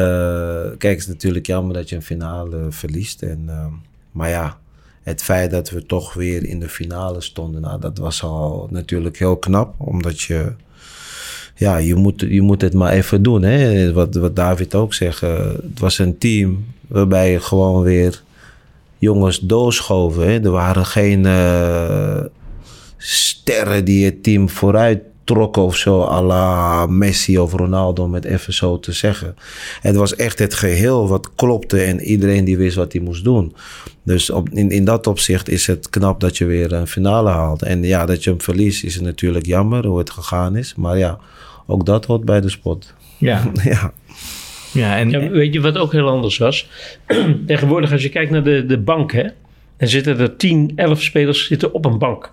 [0.77, 3.21] kijk, het is natuurlijk jammer dat je een finale verliest.
[3.21, 3.65] En, eh,
[4.11, 4.57] maar ja,
[5.03, 9.17] het feit dat we toch weer in de finale stonden, nou, dat was al natuurlijk
[9.17, 9.75] heel knap.
[9.77, 10.53] Omdat je,
[11.55, 13.43] ja, je moet, je moet het maar even doen.
[13.43, 13.93] Hè?
[13.93, 18.23] Wat, wat David ook zegt, eh, het was een team waarbij je gewoon weer
[18.97, 20.27] jongens doorschoven.
[20.27, 20.39] Hè?
[20.39, 22.23] Er waren geen eh,
[22.97, 28.25] sterren die het team vooruit trokken of zo, à la Messi of Ronaldo, om het
[28.25, 29.35] even zo te zeggen.
[29.81, 33.55] Het was echt het geheel wat klopte en iedereen die wist wat hij moest doen.
[34.03, 37.61] Dus op, in, in dat opzicht is het knap dat je weer een finale haalt.
[37.61, 40.75] En ja, dat je hem verliest is natuurlijk jammer hoe het gegaan is.
[40.75, 41.19] Maar ja,
[41.67, 42.93] ook dat hoort bij de sport.
[43.17, 43.93] Ja, ja.
[44.73, 46.67] ja en, Ja, weet je wat ook heel anders was?
[47.47, 49.23] Tegenwoordig, als je kijkt naar de, de bank, hè,
[49.77, 52.29] dan zitten er 10, 11 spelers zitten op een bank.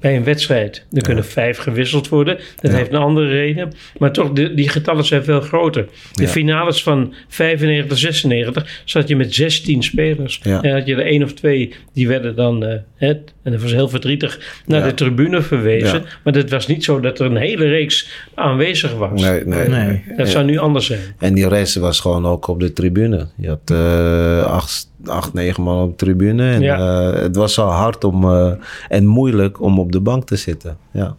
[0.00, 0.86] Bij een wedstrijd.
[0.92, 2.38] Er kunnen vijf gewisseld worden.
[2.60, 2.76] Dat Ja.
[2.78, 3.72] heeft een andere reden.
[3.98, 5.88] Maar toch, de, die getallen zijn veel groter.
[6.12, 6.28] De Ja.
[6.28, 10.40] finales van 95, 96 zat je met 16 spelers.
[10.42, 10.62] Ja.
[10.62, 13.14] En had je er één of twee, die werden dan, eh, hè,
[13.48, 14.86] en dat was heel verdrietig, naar Ja.
[14.86, 15.98] de tribune verwezen.
[16.02, 16.04] Ja.
[16.24, 19.20] Maar het was niet zo dat er een hele reeks aanwezig was.
[19.22, 19.68] Nee, nee.
[19.68, 20.04] Nee.
[20.16, 21.00] Dat zou nu anders zijn.
[21.18, 23.26] En die rest was gewoon ook op de tribune.
[23.36, 26.50] Je had eh, acht, acht, negen man op de tribune.
[26.50, 27.10] En Ja.
[27.12, 28.52] eh, het was al hard om, eh,
[28.88, 30.76] en moeilijk om op de bank te zitten.
[30.92, 31.14] Ja.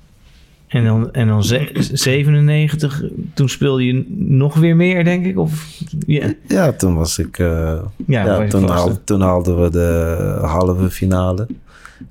[0.68, 5.38] en dan, en dan ze- 97, toen speelde je nog weer meer, denk ik?
[5.39, 7.39] Of, ja, Ja, toen was ik.
[7.39, 11.48] eh, Ja, toen, haal- toen haalden we de halve finale.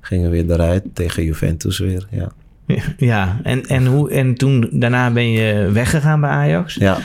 [0.01, 2.07] Gingen we weer eruit tegen Juventus weer.
[2.11, 2.31] Ja.
[2.97, 3.39] ja.
[3.43, 6.75] En, en, hoe, en toen, daarna ben je weggegaan bij Ajax.
[6.75, 6.97] ja.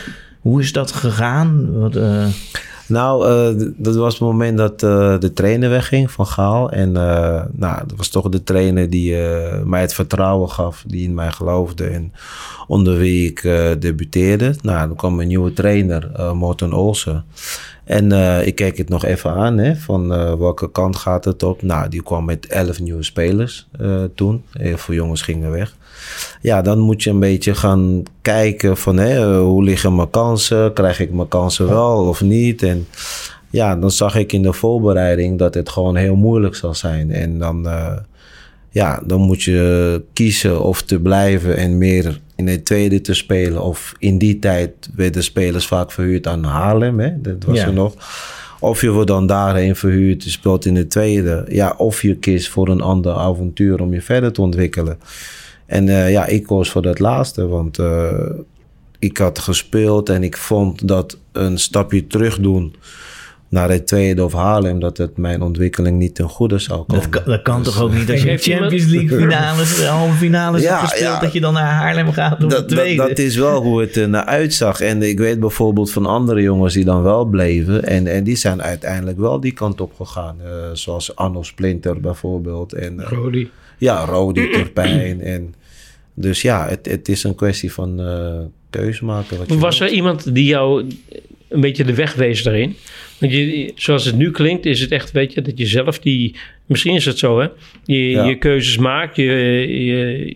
[0.45, 1.79] Hoe is dat gegaan?
[1.79, 2.27] Wat, eh,
[2.87, 6.71] Nou, eh, dat was het moment dat eh, de trainer wegging van Gaal.
[6.71, 6.93] En
[7.53, 9.17] nou, dat was toch de trainer die
[9.65, 12.13] mij het vertrouwen gaf, die in mij geloofde en
[12.67, 13.43] onder wie ik
[13.81, 14.55] debuteerde.
[14.63, 17.25] Nou, dan kwam een nieuwe trainer, Morten Olsen.
[17.85, 21.43] En eh, ik keek het nog even aan, hè, van eh, welke kant gaat het
[21.43, 21.63] op.
[21.63, 24.43] Nou, die kwam met elf nieuwe spelers eh, toen.
[24.53, 25.77] Heel veel jongens gingen weg.
[26.41, 30.73] Ja, dan moet je een beetje gaan kijken van hè, hoe liggen mijn kansen?
[30.73, 32.63] Krijg ik mijn kansen wel of niet?
[32.63, 32.87] En
[33.51, 37.11] ja, dan zag ik in de voorbereiding dat het gewoon heel moeilijk zal zijn.
[37.11, 37.69] En dan,
[38.75, 43.63] ja, dan moet je kiezen of te blijven en meer in het tweede te spelen.
[43.63, 47.21] Of in die tijd werden spelers vaak verhuurd aan Haarlem, hè?
[47.21, 47.67] dat was Ja.
[47.67, 47.95] er nog.
[48.61, 51.45] Of je wordt dan daarheen verhuurd, je speelt in de tweede.
[51.49, 54.99] Ja, of je kiest voor een ander avontuur om je verder te ontwikkelen.
[55.67, 58.13] En eh, ja, ik koos voor dat laatste, want eh,
[58.99, 62.75] ik had gespeeld en ik vond dat een stapje terug doen
[63.55, 67.11] naar het tweede of Haarlem, dat het mijn ontwikkeling niet ten goede zou komen.
[67.11, 70.17] Dat kan, dat kan toch ook niet als je Heeft Champions League finales, de halve
[70.17, 71.21] finales Ja, hebt gespeeld, ja.
[71.21, 73.09] dat je dan naar Haarlem gaat om de dat, dat, tweede.
[73.09, 74.81] dat is wel hoe het er naar uitzag.
[74.81, 77.85] En ik weet bijvoorbeeld van andere jongens die dan wel bleven.
[77.85, 80.37] En, en die zijn uiteindelijk wel die kant op gegaan.
[80.45, 82.73] Eh, zoals Arno Splinter bijvoorbeeld.
[82.73, 83.51] En, eh, Rodi.
[83.79, 85.21] ja, Rodi Turpijn.
[85.21, 85.55] En,
[86.15, 88.39] dus ja, het, het is een kwestie van eh
[88.71, 89.39] keuze maken.
[89.39, 90.87] Wat je Was er iemand die jou
[91.55, 92.77] een beetje de weg wees daarin?
[93.19, 96.35] Want je, zoals het nu klinkt, is het echt, weet je, dat je zelf die...
[96.67, 97.47] Misschien is het zo, hè?
[97.85, 98.25] Je, Ja.
[98.25, 99.25] je keuzes maakt, je,
[99.85, 100.35] je,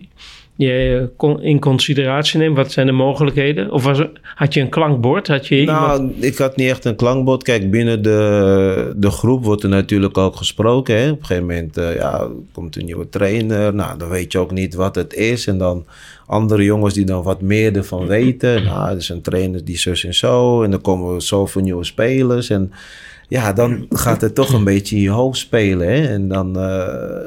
[0.66, 1.08] je
[1.40, 2.56] in consideratie neemt.
[2.56, 3.72] Wat zijn de mogelijkheden?
[3.72, 5.28] Of was had je een klankbord?
[5.28, 6.02] Had je iemand...
[6.02, 7.42] Nou, ik had niet echt een klankbord.
[7.42, 10.96] Kijk, binnen de, de groep wordt er natuurlijk ook gesproken.
[10.96, 11.10] Hè?
[11.10, 13.74] Op een gegeven moment eh, ja, komt een nieuwe trainer.
[13.74, 15.46] Nou, dan weet je ook niet wat het is.
[15.46, 15.86] En dan
[16.26, 18.64] andere jongens die dan wat meer ervan weten.
[18.64, 20.62] Nou, er is een trainer die zus en zo.
[20.62, 22.50] En dan komen er zoveel nieuwe spelers.
[22.50, 22.72] En
[23.28, 25.88] ja, dan gaat het toch een beetje in je hoofd spelen.
[25.88, 26.06] Hè?
[26.08, 26.58] En dan...
[26.58, 27.24] eh,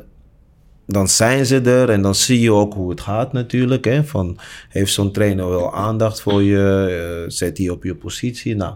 [0.91, 3.86] dan zijn ze er en dan zie je ook hoe het gaat natuurlijk.
[3.86, 4.04] Hè?
[4.04, 4.38] Van,
[4.69, 6.88] heeft zo'n trainer wel aandacht voor je?
[7.23, 8.56] Eh, zet hij op je positie?
[8.56, 8.73] Nou,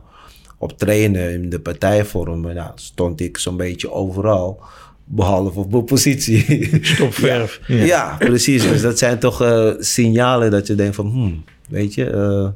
[0.57, 4.61] op trainen in de partijvormen nou, stond ik zo'n beetje overal.
[5.07, 6.69] Behalve op mijn positie.
[6.95, 7.59] Stopverf.
[7.67, 8.15] ja.
[8.19, 8.63] precies.
[8.63, 11.07] Dus dat zijn toch eh, signalen dat je denkt van...
[11.07, 12.47] Hmm, weet je, eh,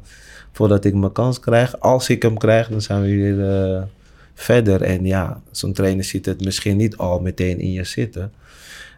[0.52, 1.80] voordat ik mijn kans krijg...
[1.80, 3.82] Als ik hem krijg, dan zijn we weer eh,
[4.34, 4.82] verder.
[4.82, 8.32] En ja, zo'n trainer ziet het misschien niet al meteen in je zitten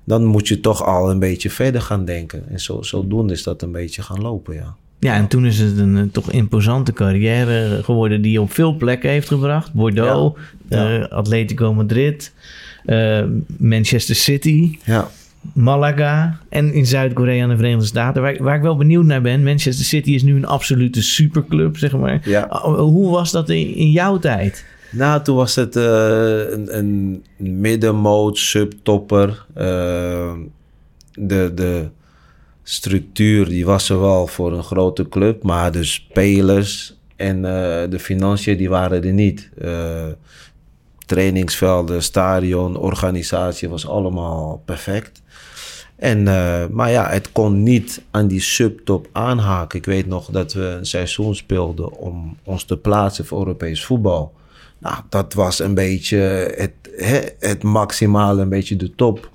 [0.04, 2.44] dan moet je toch al een beetje verder gaan denken.
[2.50, 4.76] En zo, zodoende is dat een beetje gaan lopen, ja.
[5.00, 8.76] Ja, en toen is het een eh, toch imposante carrière geworden die je op veel
[8.76, 9.74] plekken heeft gebracht.
[9.74, 11.00] Bordeaux, Ja.
[11.00, 12.34] eh, Atletico Madrid,
[12.86, 13.24] eh,
[13.58, 15.08] Manchester City, Ja,
[15.54, 18.22] Malaga en in Zuid-Korea en de Verenigde Staten.
[18.22, 21.98] Waar, waar ik wel benieuwd naar ben, Manchester City is nu een absolute superclub, zeg
[21.98, 22.22] maar.
[22.24, 22.62] Ja.
[22.76, 24.66] Hoe was dat in, in jouw tijd?
[24.92, 29.46] Nou, toen was het eh, een, een middenmoot, subtopper.
[29.54, 30.34] Eh,
[31.14, 31.90] de, de
[32.64, 38.00] structuur die was er wel voor een grote club, maar de spelers en eh, de
[38.00, 39.50] financiën die waren er niet.
[41.06, 45.22] Trainingsvelden, stadion, organisatie was allemaal perfect.
[45.96, 46.24] En,
[46.74, 49.80] maar ja, het kon niet aan die subtop aanhaken.
[49.80, 54.34] Ik weet nog dat we een seizoen speelden om ons te plaatsen voor Europees voetbal.
[54.82, 56.18] Nou, dat was een beetje
[56.58, 59.30] het, hè, het maximale, een beetje de top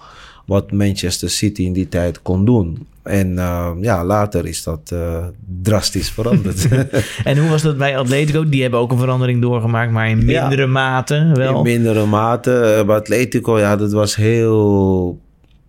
[0.46, 2.87] wat Manchester City in die tijd kon doen.
[3.02, 5.24] En eh, ja, later is dat eh,
[5.62, 6.68] drastisch veranderd.
[7.24, 8.48] En hoe was dat bij Atletico?
[8.48, 10.40] Die hebben ook een verandering doorgemaakt, maar in Ja.
[10.48, 11.56] mindere mate wel.
[11.56, 12.52] In mindere mate.
[12.61, 15.20] Eh, Bij Atletico, ja, dat was heel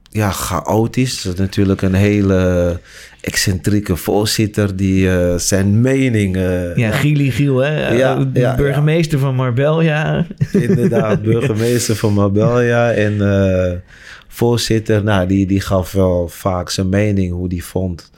[0.10, 1.22] ja, chaotisch.
[1.22, 2.80] Dat is natuurlijk een hele
[3.22, 6.36] excentrieke voorzitter die eh, zijn mening...
[6.36, 7.94] eh, Ja, Gili Giel, hè?
[7.94, 10.26] Ja, Eh, ja, burgemeester van Marbella.
[10.52, 13.84] Inderdaad, burgemeester van Marbella en
[14.28, 15.04] voorzitter.
[15.04, 18.12] Nou, die, die gaf wel vaak zijn mening hoe die vond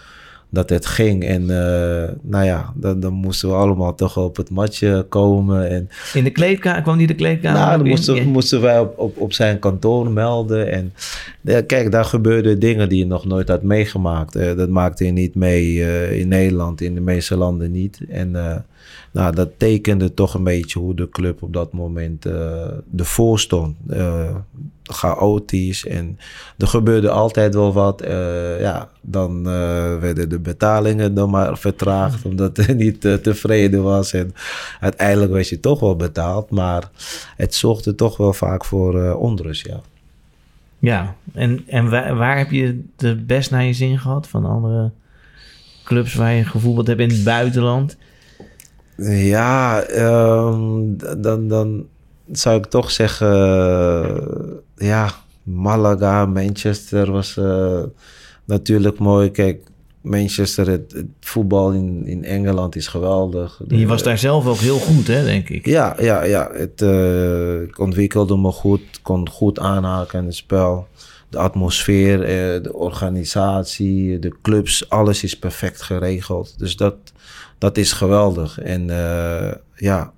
[0.49, 1.23] dat het ging.
[1.23, 5.69] En eh, nou ja, dan, dan moesten we allemaal toch op het matje komen.
[5.69, 8.23] En In de kleedkamer, kwam die de kleedkamer nou, dan moesten, Ja.
[8.23, 10.71] moesten wij op, op, op zijn kantoor melden.
[10.71, 10.93] En
[11.41, 14.35] ja, kijk, daar gebeurden dingen die je nog nooit had meegemaakt.
[14.35, 17.99] Eh, dat maakte je niet mee eh, in Nederland, in de meeste landen niet.
[18.09, 18.31] En
[19.11, 22.25] nou, dat tekende toch een beetje hoe de club op dat moment
[22.97, 23.75] ervoor stond.
[24.91, 26.19] Chaotisch en
[26.57, 28.01] er gebeurde altijd wel wat.
[28.01, 33.83] Eh, ja, dan eh, werden de betalingen dan maar vertraagd omdat hij niet eh, tevreden
[33.83, 34.13] was.
[34.13, 34.33] En
[34.79, 36.89] uiteindelijk werd je toch wel betaald, maar
[37.35, 39.81] het zorgde toch wel vaak voor onrust, ja.
[40.79, 44.91] Ja, en, en waar, waar heb je het best naar je zin gehad van andere
[45.83, 47.97] clubs waar je gevoetbald hebt in het buitenland?
[49.07, 50.81] Ja, ehm,
[51.17, 51.85] dan, dan
[52.31, 53.33] zou ik toch zeggen,
[54.77, 55.11] eh, ja,
[55.43, 57.83] Malaga, Manchester was eh,
[58.45, 59.31] natuurlijk mooi.
[59.31, 59.69] Kijk,
[60.01, 63.61] Manchester, het, het voetbal in, in Engeland is geweldig.
[63.67, 65.65] Je was daar zelf ook heel goed, hè, denk ik.
[65.65, 66.49] Ja, ja, ja.
[66.53, 70.87] Het, eh, ik ontwikkelde me goed, kon goed aanhaken in het spel.
[71.29, 76.59] De atmosfeer, eh, de organisatie, de clubs, alles is perfect geregeld.
[76.59, 76.95] Dus dat,
[77.57, 78.59] dat is geweldig.
[78.59, 80.13] En eh, ja,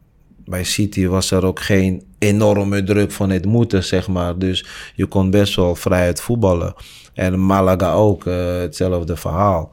[0.52, 4.38] bij City was er ook geen enorme druk van het moeten, zeg maar.
[4.38, 6.74] Dus je kon best wel vrijheid voetballen.
[7.14, 9.72] En Malaga ook, eh, hetzelfde verhaal.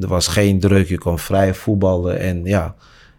[0.00, 2.18] Er was geen druk, je kon vrij voetballen.
[2.18, 2.74] En ja,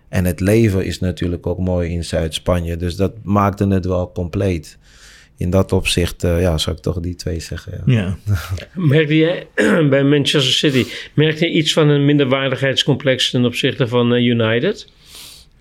[0.09, 2.77] en het leven is natuurlijk ook mooi in Zuid-Spanje.
[2.77, 4.79] Dus dat maakte het wel compleet.
[5.37, 7.81] in dat opzicht eh, ja, zou ik toch die twee zeggen.
[7.85, 8.17] Ja.
[8.25, 8.35] Ja.
[8.93, 9.47] Merkte jij
[9.89, 14.87] bij Manchester City, merkte je iets van een minderwaardigheidscomplex ten opzichte van eh, United?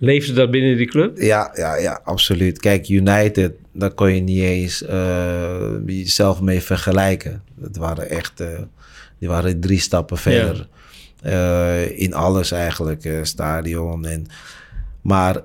[0.03, 1.19] Leefde dat binnen die club?
[1.19, 2.59] Ja, ja, ja, absoluut.
[2.59, 7.43] Kijk, United, daar kon je niet eens eh, jezelf mee vergelijken.
[7.55, 8.49] Dat waren echt, eh,
[9.19, 10.69] die waren drie stappen verder.
[11.23, 14.07] Eh, in alles eigenlijk, stadion.
[14.07, 14.27] En,
[15.01, 15.43] maar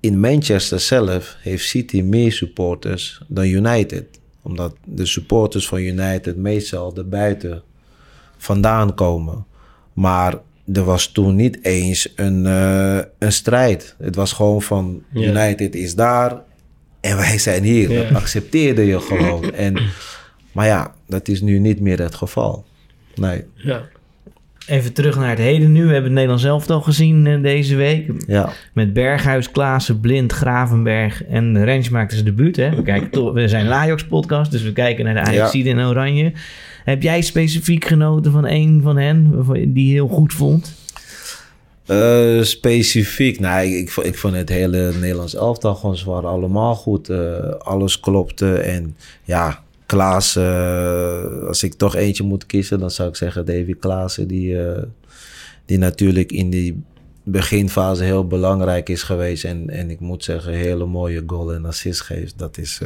[0.00, 4.04] in Manchester zelf heeft City meer supporters dan United.
[4.42, 7.62] Omdat de supporters van United meestal er buiten
[8.36, 9.46] vandaan komen.
[9.92, 10.34] Maar
[10.72, 13.94] er was toen niet eens een, eh, een strijd.
[13.98, 15.02] Het was gewoon van.
[15.12, 16.42] United is daar
[17.00, 17.90] en wij zijn hier.
[17.90, 18.02] Ja.
[18.02, 19.52] Dat accepteerde je gewoon.
[19.66, 19.78] en,
[20.52, 22.64] maar ja, dat is nu niet meer het geval.
[23.14, 23.82] Nee, Ja.
[24.66, 25.80] Even terug naar het heden nu.
[25.80, 28.10] We hebben het Nederlands zelf al gezien eh, deze week.
[28.26, 28.52] ja.
[28.72, 32.56] Met Berghuis, Klaassen, Blind, Gravenberg en Rens maakte zijn debuut.
[32.56, 32.74] Hè?
[32.76, 36.32] We, kijken we zijn een Ajax-podcast, dus we kijken naar de ajax in Oranje.
[36.84, 40.72] Heb jij specifiek genoten van een van hen waarvan je die heel goed vond?
[41.86, 47.08] Eh, specifiek, nou, ik, ik, vond- het hele Nederlands elftal gewoon, ze allemaal goed.
[47.08, 53.08] Eh, alles klopte en ja, Klaas, eh, als ik toch eentje moet kiezen, dan zou
[53.08, 54.56] ik zeggen Davy Klaassen, die,
[55.64, 56.82] die natuurlijk in die
[57.24, 59.44] beginfase heel belangrijk is geweest.
[59.44, 62.38] En, en ik moet zeggen, hele mooie goal en assist geeft.
[62.38, 62.80] Dat is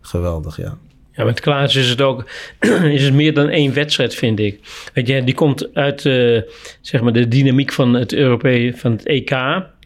[0.00, 0.78] geweldig, ja.
[1.18, 2.24] Ja, met Klaas is het ook
[2.96, 4.60] is het meer dan één wedstrijd, vind ik.
[4.94, 6.40] Weet je, die komt uit eh,
[6.80, 9.30] zeg maar de dynamiek van het Europee, van het EK,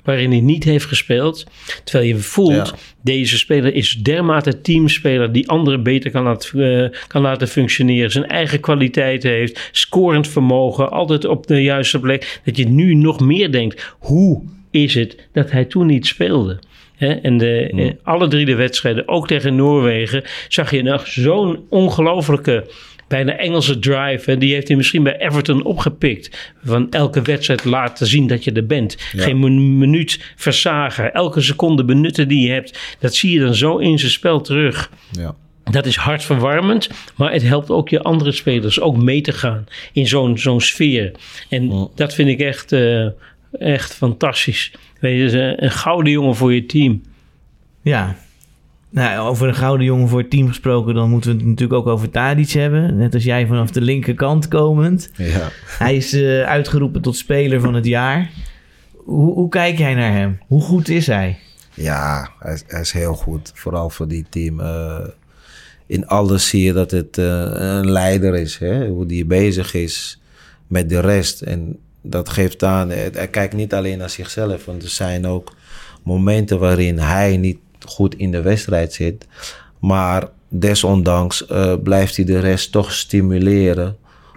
[0.05, 1.47] waarin hij niet heeft gespeeld.
[1.85, 2.74] Terwijl je voelt, Ja.
[3.03, 8.11] deze speler is dermate teamspeler die anderen beter kan laten, eh, kan laten functioneren.
[8.11, 12.41] Zijn eigen kwaliteiten heeft, scorend vermogen, altijd op de juiste plek.
[12.45, 16.59] Dat je nu nog meer denkt, hoe is het dat hij toen niet speelde?
[17.03, 21.66] Hè, en de, eh, alle drie de wedstrijden, ook tegen Noorwegen, zag je nog zo'n
[21.68, 22.70] ongelofelijke,
[23.09, 24.36] bijna Engelse drive.
[24.38, 26.53] Die heeft hij misschien bij Everton opgepikt.
[26.64, 28.96] Van elke wedstrijd laten zien dat je er bent.
[28.98, 31.12] Geen min- minuut versagen.
[31.14, 32.96] Elke seconde benutten die je hebt.
[33.00, 34.90] Dat zie je dan zo in zijn spel terug.
[35.11, 35.34] ja.
[35.70, 40.07] Dat is hartverwarmend, maar het helpt ook je andere spelers ook mee te gaan in
[40.07, 41.12] zo'n zo'n sfeer.
[41.48, 43.07] En dat vind ik echt, eh,
[43.53, 44.72] echt fantastisch.
[45.00, 47.03] Weet je, dus, een gouden jongen voor je team.
[47.82, 48.16] Ja.
[48.90, 51.86] Nou, over een gouden jongen voor het team gesproken, dan moeten we het natuurlijk ook
[51.86, 52.96] over Tadic hebben.
[52.96, 55.11] Net als jij vanaf de linkerkant komend.
[55.16, 55.48] ja.
[55.78, 58.30] Hij is eh, uitgeroepen tot speler van het jaar.
[58.96, 60.38] Hoe, hoe kijk jij naar hem?
[60.46, 61.38] Hoe goed is hij?
[61.74, 63.50] Ja, hij is, hij is heel goed.
[63.55, 64.61] Vooral voor die team.
[64.61, 65.07] Eh,
[65.86, 67.24] in alles zie je dat het eh,
[67.55, 68.59] een leider is.
[68.59, 68.88] Hè?
[68.88, 70.20] Hoe die bezig is
[70.66, 71.40] met de rest.
[71.40, 74.64] En dat geeft aan, hij, hij kijkt niet alleen naar zichzelf.
[74.64, 75.53] Want er zijn ook
[76.03, 79.26] momenten waarin hij niet goed in de wedstrijd zit.
[79.78, 83.96] Maar desondanks eh, blijft hij de rest toch stimuleren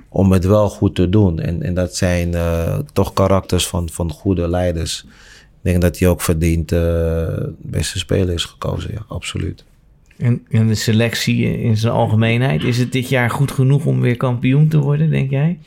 [0.09, 1.39] om het wel goed te doen.
[1.39, 5.05] En, en dat zijn eh, toch karakters van, van goede leiders.
[5.43, 9.63] Ik denk dat hij ook verdient eh beste speler is gekozen, ja, absoluut.
[10.18, 14.18] En, en de selectie in zijn algemeenheid, is het dit jaar goed genoeg om weer
[14.18, 15.59] kampioen te worden, denk jij?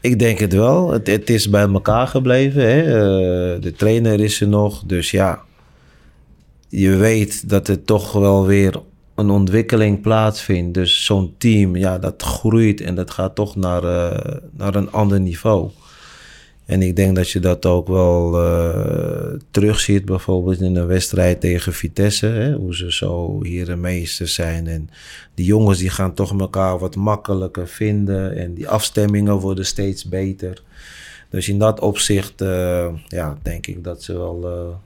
[0.00, 0.90] Ik denk het wel.
[0.90, 2.62] Het, het is bij elkaar gebleven.
[2.62, 2.80] Hè?
[2.80, 4.82] Eh, de trainer is er nog.
[4.86, 5.42] Dus ja,
[6.68, 8.80] je weet dat er toch wel weer
[9.14, 10.74] een ontwikkeling plaatsvindt.
[10.74, 15.20] Dus zo'n team, ja, dat groeit en dat gaat toch naar, eh, naar een ander
[15.20, 15.70] niveau.
[16.70, 21.72] En ik denk dat je dat ook wel eh terugziet, bijvoorbeeld in een wedstrijd tegen
[21.72, 22.26] Vitesse.
[22.26, 22.52] Hè?
[22.52, 24.66] Hoe ze zo hier de meester zijn.
[24.66, 24.90] En
[25.34, 28.36] die jongens die gaan toch elkaar wat makkelijker vinden.
[28.36, 30.62] En die afstemmingen worden steeds beter.
[31.30, 34.76] Dus in dat opzicht, eh, ja, denk ik dat ze wel eh,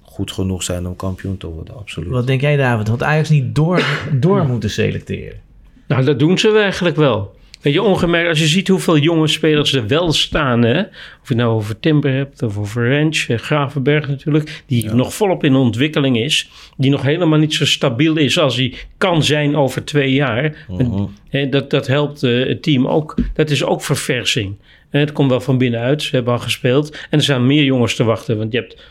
[0.00, 2.10] goed genoeg zijn om kampioen te worden, absoluut.
[2.10, 2.88] Wat denk jij, David?
[2.88, 3.84] Had Ajax niet door,
[4.20, 5.40] door moeten selecteren?
[5.88, 7.34] Nou, dat doen ze eigenlijk wel.
[7.64, 10.80] Weet je, ongemerkt, als je ziet hoeveel jonge spelers er wel staan, hè?
[10.80, 15.14] of je het nou over Timber hebt, of over Rens, eh, Gravenberg natuurlijk, die nog
[15.14, 19.56] volop in ontwikkeling is, die nog helemaal niet zo stabiel is als hij kan zijn
[19.56, 20.66] over twee jaar.
[20.78, 23.14] En, hè, dat, dat helpt eh, het team ook.
[23.34, 24.56] Dat is ook verversing.
[24.90, 26.90] Het komt wel van binnenuit, ze hebben al gespeeld.
[27.10, 28.82] En er staan meer jongens te wachten, want je hebt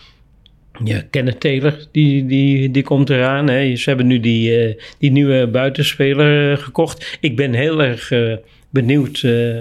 [0.83, 3.49] ja, Kenneth Taylor, die, die, die komt eraan.
[3.49, 3.75] Hè.
[3.75, 7.17] Ze hebben nu die, eh, die nieuwe buitenspeler gekocht.
[7.21, 8.11] Ik ben heel erg
[8.73, 9.59] benieuwd eh,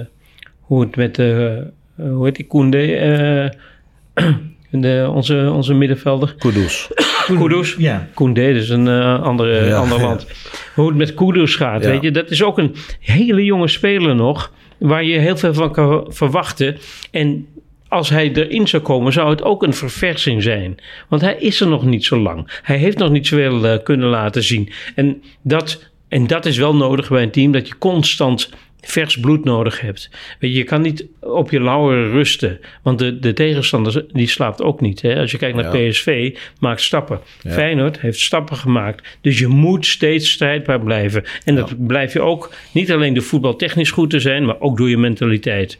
[0.60, 1.64] hoe het met, eh, eh,
[1.96, 4.24] hoe heet die, Koende, eh,
[4.80, 6.34] de, onze, onze middenvelder.
[6.38, 6.88] Kudus.
[7.26, 7.74] Kudus.
[7.78, 8.08] Ja.
[8.14, 10.04] Koundé, dus een eh, andere, Ja, ander ja.
[10.04, 10.26] land.
[10.74, 11.88] Hoe het met Kudus gaat, Ja.
[11.90, 12.10] weet je.
[12.10, 16.76] Dat is ook een hele jonge speler nog, waar je heel veel van kan verwachten.
[17.10, 17.46] En
[17.88, 20.76] als hij erin zou komen, zou het ook een verversing zijn.
[21.08, 22.60] Want hij is er nog niet zo lang.
[22.62, 24.72] Hij heeft nog niet zoveel uh, kunnen laten zien.
[24.94, 28.50] En dat, en dat is wel nodig bij een team, dat je constant
[28.83, 30.11] vers bloed nodig hebt.
[30.39, 32.61] Weet je, je kan niet op je lauweren rusten.
[32.83, 35.03] Want de, de tegenstander die slaapt ook niet.
[35.03, 35.20] Hè?
[35.20, 37.20] Als je kijkt naar PSV, maakt stappen.
[37.47, 39.18] Feyenoord heeft stappen gemaakt.
[39.20, 41.24] Dus je moet steeds strijdbaar blijven.
[41.45, 44.45] En dat blijf je ook niet alleen door voetbaltechnisch goed te zijn...
[44.45, 45.76] maar ook door je mentaliteit.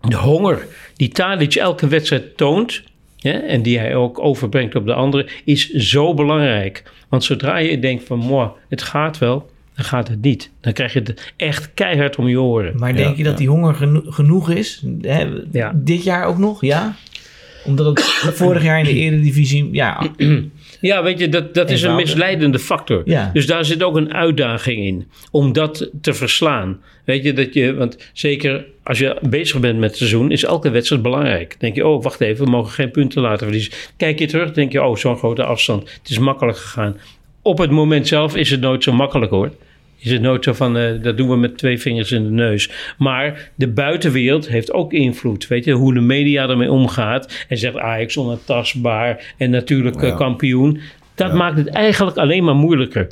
[0.00, 0.66] De honger
[0.96, 2.82] die Tadic elke wedstrijd toont...
[3.22, 5.26] en die hij ook overbrengt op de anderen...
[5.44, 6.82] is zo belangrijk.
[7.08, 8.52] Want zodra je denkt van...
[8.68, 9.49] Het gaat wel
[9.80, 10.50] dan gaat het niet.
[10.60, 12.72] Dan krijg je het echt keihard om je oren.
[12.76, 13.74] Maar denk je dat die honger
[14.08, 14.82] genoeg is?
[15.00, 15.28] Hè,
[15.74, 16.60] dit jaar ook nog?
[16.60, 16.96] Ja?
[17.64, 18.04] Omdat het
[18.42, 19.68] vorig jaar in de eredivisie...
[19.72, 20.10] Ja,
[20.80, 23.02] ja weet je, dat, dat is een misleidende factor.
[23.04, 23.30] Ja.
[23.32, 25.08] Dus daar zit ook een uitdaging in.
[25.30, 26.80] Om dat te verslaan.
[27.04, 27.74] Weet je, dat je...
[27.74, 30.30] Want zeker als je bezig bent met het seizoen...
[30.30, 31.56] is elke wedstrijd belangrijk.
[31.58, 33.72] denk je, oh, wacht even, we mogen geen punten laten verliezen.
[33.96, 35.90] Kijk je terug, denk je, oh, zo'n grote afstand.
[35.92, 36.96] Het is makkelijk gegaan.
[37.42, 39.50] Op het moment zelf is het nooit zo makkelijk hoor
[40.00, 42.70] is het nooit zo van, uh, dat doen we met twee vingers in de neus.
[42.98, 45.46] Maar de buitenwereld heeft ook invloed.
[45.46, 47.46] Weet je, hoe de media ermee omgaat.
[47.48, 50.80] En zegt Ajax ontastbaar en natuurlijk eh, kampioen.
[51.14, 53.08] Dat maakt het eigenlijk alleen maar moeilijker.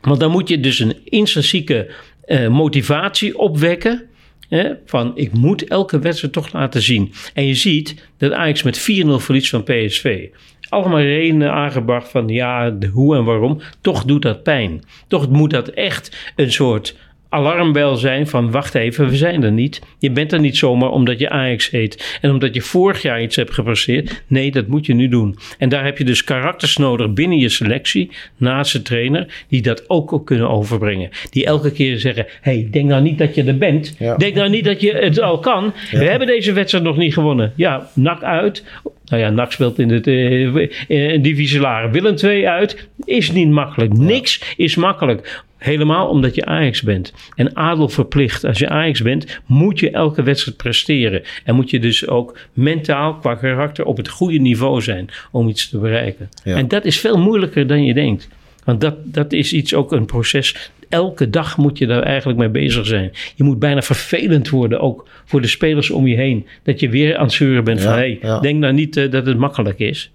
[0.00, 1.90] Want dan moet je dus een intrinsieke
[2.26, 4.02] uh, motivatie opwekken.
[4.48, 7.12] Hè, van ik moet elke wedstrijd toch laten zien.
[7.34, 10.28] En je ziet dat Ajax met 4-0 verliest van PSV
[10.74, 13.60] allemaal redenen aangebracht van ja, hoe en waarom.
[13.80, 14.82] Toch doet dat pijn.
[15.08, 16.96] Toch moet dat echt een soort
[17.34, 19.82] alarmbel zijn van wacht even, we zijn er niet.
[19.98, 23.36] Je bent er niet zomaar omdat je Ajax heet en omdat je vorig jaar iets
[23.36, 24.22] hebt gepresteerd.
[24.26, 25.38] Nee, dat moet je nu doen.
[25.58, 29.90] En daar heb je dus karakters nodig binnen je selectie, naast de trainer, die dat
[29.90, 31.10] ook kunnen overbrengen.
[31.30, 33.96] Die elke keer zeggen, hey, denk nou niet dat je er bent.
[34.16, 35.72] Denk nou niet dat je het al kan.
[35.90, 37.52] We hebben deze wedstrijd nog niet gewonnen.
[37.56, 38.64] Ja, nak uit.
[39.04, 41.90] Nou ja, NAC speelt in het uh, divisie lager.
[41.90, 42.88] Willem 2 uit.
[43.04, 43.92] Is niet makkelijk.
[43.92, 45.42] Niks is makkelijk.
[45.64, 47.12] Helemaal omdat je Ajax bent.
[47.34, 48.44] En adel verplicht.
[48.44, 51.22] Als je Ajax bent, moet je elke wedstrijd presteren.
[51.44, 55.68] En moet je dus ook mentaal qua karakter op het goede niveau zijn om iets
[55.68, 56.28] te bereiken.
[56.44, 58.28] En dat is veel moeilijker dan je denkt.
[58.64, 60.70] Want dat, dat is iets ook een proces.
[60.88, 63.12] Elke dag moet je daar eigenlijk mee bezig zijn.
[63.34, 66.46] Je moet bijna vervelend worden, ook voor de spelers om je heen.
[66.62, 69.26] Dat je weer aan het zeuren bent van, hé, hey, denk nou niet uh, dat
[69.26, 70.10] het makkelijk is.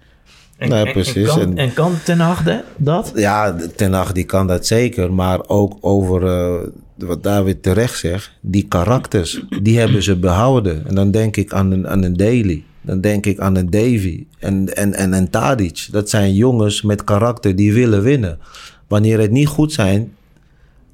[0.60, 1.28] En, nee, precies.
[1.28, 2.42] En kan, en, kan Ten Hag
[2.76, 3.12] dat?
[3.14, 5.12] Ja, Ten Hag die kan dat zeker.
[5.12, 8.30] Maar ook over uh, wat David terecht zegt.
[8.40, 10.86] Die karakters, die hebben ze behouden.
[10.86, 12.64] En dan denk ik aan een, aan een Daily.
[12.82, 15.88] Dan denk ik aan een Davy en, en, en een Tadic.
[15.90, 18.38] Dat zijn jongens met karakter die willen winnen.
[18.88, 20.12] Wanneer het niet goed zijn,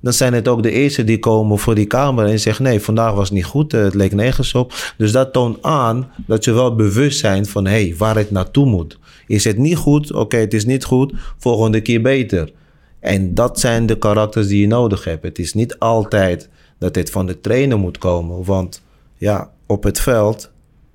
[0.01, 3.14] dan zijn het ook de eerste die komen voor die kamer en zeggen: nee, vandaag
[3.14, 4.94] was het niet goed, het leek nergens op.
[4.97, 8.99] Dus dat toont aan dat ze wel bewust zijn van hey, waar het naartoe moet.
[9.26, 10.12] Is het niet goed?
[10.12, 12.53] Oké, het is niet goed, volgende keer beter.
[13.01, 15.22] En dat zijn de karakters die je nodig hebt.
[15.22, 18.82] Het is niet altijd dat dit van de trainer moet komen, want
[19.16, 20.51] ja, op het veld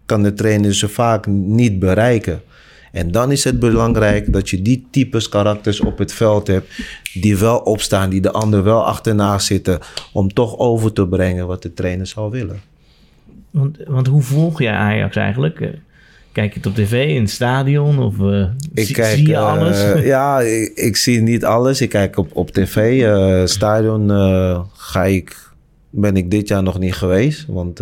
[0.05, 2.41] kan de trainer ze vaak niet bereiken.
[2.91, 6.71] En dan is het belangrijk dat je die types karakters op het veld hebt.
[7.13, 9.79] Die wel opstaan, die de ander wel achterna zitten.
[10.13, 12.61] Om toch over te brengen wat de trainer zou willen.
[13.51, 15.61] Want, want hoe volg jij Ajax eigenlijk?
[15.61, 15.69] Eh,
[16.31, 19.37] kijk je het op tv in het stadion of uh, ik zie, kijk, zie, je
[19.37, 19.83] alles?
[19.83, 21.81] Uh, ja, ik, ik, zie niet alles.
[21.81, 23.01] Ik kijk op, op tv.
[23.01, 24.09] Uh, stadion
[24.73, 25.51] ga ik,
[25.89, 27.45] ben ik dit jaar nog niet geweest.
[27.47, 27.79] Want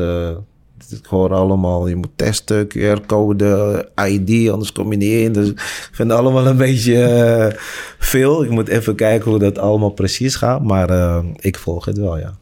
[0.90, 5.34] het hoor allemaal, je moet testen, QR-code, ID, anders kom je niet in.
[5.34, 7.60] Dus ik vind het allemaal een beetje uh,
[7.98, 8.44] veel.
[8.44, 10.64] Ik moet even kijken hoe dat allemaal precies gaat.
[10.64, 12.38] Maar uh, ik volg het wel, ja.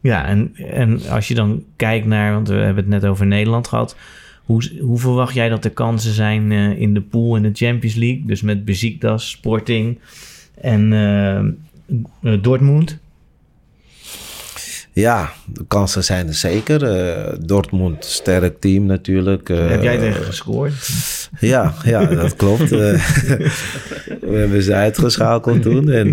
[0.00, 3.68] Ja, en, en als je dan kijkt naar, want we hebben het net over Nederland
[3.68, 3.96] gehad.
[4.44, 7.96] Hoe, hoe verwacht jij dat de kansen zijn uh, in de pool in de Champions
[7.96, 8.22] League?
[8.26, 9.98] Dus met Besiktas, Sporting
[10.60, 10.90] en
[12.40, 12.98] Dortmund?
[14.98, 16.82] Ja, de kansen zijn er zeker.
[16.82, 19.48] Uh, Dortmund, sterk team natuurlijk.
[19.48, 20.90] Uh, Heb jij tegen gescoord?
[21.40, 22.60] Ja, ja dat klopt.
[22.62, 22.68] Uh,
[24.20, 25.90] we hebben ze uitgeschakeld toen.
[25.90, 26.10] En,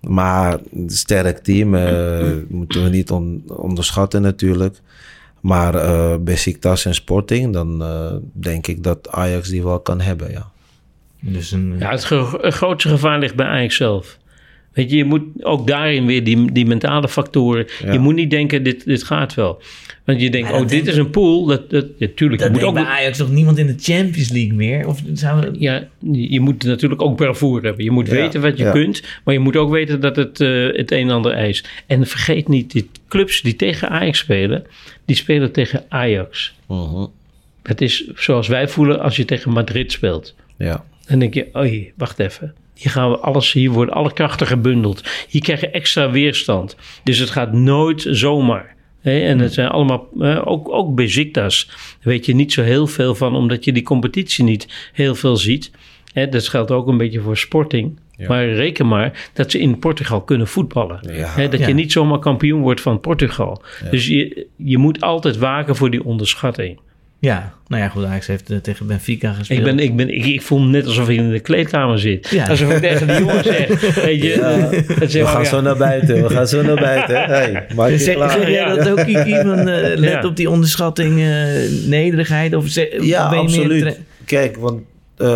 [0.00, 1.68] maar sterk team
[2.48, 4.76] moeten we niet on onderschatten natuurlijk.
[5.40, 7.84] Maar uh, Besiktas en Sporting, dan
[8.32, 10.50] denk ik dat Ajax die wel kan hebben, ja.
[11.20, 11.76] Dus een...
[11.78, 14.18] Ja, het, gro het grootste gevaar ligt bij Ajax zelf.
[14.72, 17.66] Weet je, je moet ook daarin weer die, die mentale factoren.
[17.84, 17.92] Ja.
[17.92, 19.62] Je moet niet denken, dit, dit gaat wel.
[20.04, 21.46] Want je denkt, oh, dit is een pool.
[21.46, 22.74] Dat, dat, ja, tuurlijk, Dat je moet ook...
[22.74, 24.86] bij Ajax toch niemand in de Champions League meer?
[24.86, 25.50] Of zou we...
[25.58, 27.84] Ja, je moet natuurlijk ook bravoure hebben.
[27.84, 28.70] Je moet Ja, weten wat je ja.
[28.70, 31.68] kunt, maar je moet ook weten dat het eh, het een en ander eist.
[31.86, 34.64] En vergeet niet, die clubs die tegen Ajax spelen,
[35.04, 36.54] die spelen tegen Ajax.
[36.68, 37.06] Mhm.
[37.62, 40.34] Het is zoals wij voelen als je tegen Madrid speelt.
[40.58, 40.84] Ja.
[41.06, 42.54] Dan denk je, oei, wacht even.
[42.82, 45.02] Hier gaan we alles, hier worden alle krachten gebundeld.
[45.28, 46.76] Hier krijg je extra weerstand.
[47.04, 48.74] Dus het gaat nooit zomaar.
[49.00, 49.20] Hè?
[49.20, 53.14] En het zijn allemaal, eh, ook, ook Besiktas, daar weet je niet zo heel veel
[53.14, 55.70] van, omdat je die competitie niet heel veel ziet.
[56.12, 56.28] Hè?
[56.28, 58.00] Dat geldt ook een beetje voor Sporting.
[58.16, 58.28] Ja.
[58.28, 61.00] Maar reken maar dat ze in Portugal kunnen voetballen.
[61.12, 61.48] Ja.
[61.48, 61.66] Dat Ja.
[61.66, 63.62] je niet zomaar kampioen wordt van Portugal.
[63.90, 66.80] Dus je, je moet altijd waken voor die onderschatting.
[67.22, 68.04] Ja, nou ja, goed.
[68.04, 69.58] Ajax heeft eh, tegen Benfica gespeeld.
[69.58, 72.28] Ik, ben, ik, ben, ik, ik voel me net alsof ik in de kleedkamer zit.
[72.28, 72.46] Ja.
[72.48, 73.94] Alsof ik tegen die jongen zeg.
[74.04, 74.28] Weet je,
[75.00, 75.48] zeg We maar, gaan ja.
[75.48, 76.22] zo naar buiten.
[76.22, 77.16] We gaan zo naar buiten.
[77.36, 78.74] Hey, maak zeg, zeg jij Ja.
[78.74, 79.34] dat ook, Kiki?
[79.42, 80.24] Van, eh, let Ja.
[80.26, 82.54] op die onderschatting, eh, nederigheid?
[82.54, 84.00] Of ze, Ja, of absoluut.
[84.24, 84.80] Kijk, want
[85.16, 85.26] eh,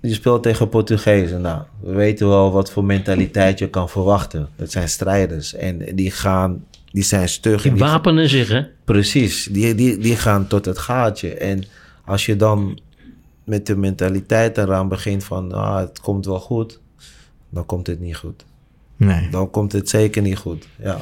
[0.00, 1.40] je speelt tegen Portugezen.
[1.40, 4.48] Nou, we weten wel wat voor mentaliteit je kan verwachten.
[4.56, 5.54] Dat zijn strijders.
[5.54, 7.62] En die gaan, die zijn stug.
[7.62, 8.62] Die en die- wapenen zich, hè?
[8.84, 11.34] Precies, die, die, die gaan tot het gaatje.
[11.34, 11.64] En
[12.04, 12.78] als je dan
[13.44, 16.80] met de mentaliteit eraan begint van ah, het komt wel goed,
[17.50, 18.44] dan komt het niet goed.
[18.96, 19.28] Nee.
[19.30, 20.66] Dan komt het zeker niet goed.
[20.82, 20.98] Ja.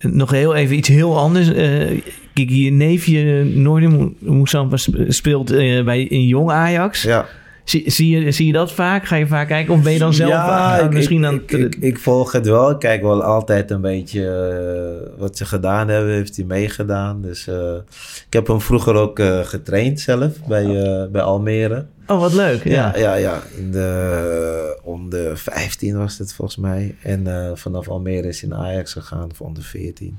[0.00, 1.52] Nog heel even iets heel anders.
[1.52, 2.00] Eh
[2.34, 7.02] Kiki, je neefje Noordi Moussampa sp- speelt eh, bij in Jong Ajax.
[7.02, 7.26] ja.
[7.66, 9.06] Zie, zie, je, zie je dat vaak?
[9.06, 9.74] Ga je vaak kijken?
[9.74, 12.70] Of ben je dan zelf aan- ik, misschien aan ik, ik, ik volg het wel.
[12.70, 14.26] Ik kijk wel altijd een beetje
[15.12, 16.12] eh, wat ze gedaan hebben.
[16.12, 17.22] Heeft hij meegedaan.
[17.22, 17.74] Dus eh,
[18.26, 21.86] ik heb hem vroeger ook eh, getraind zelf bij, eh, bij Almere.
[22.06, 22.64] Oh, wat leuk.
[22.64, 22.72] Ja.
[22.74, 23.42] Ja, ja, ja.
[23.56, 26.94] In de onder 15 was het volgens mij.
[27.02, 30.18] En eh, vanaf Almere is hij naar Ajax gegaan, of onder 14.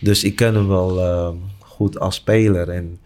[0.00, 1.28] Dus ik ken hem wel eh,
[1.58, 2.68] goed als speler.
[2.68, 2.98] En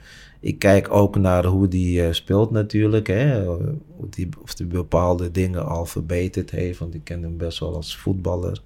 [0.44, 3.06] ik kijk ook naar hoe hij speelt natuurlijk.
[3.06, 3.44] Hè.
[3.44, 6.78] Hoe die, of hij bepaalde dingen al verbeterd heeft.
[6.78, 8.62] Want ik ken hem best wel als voetballer.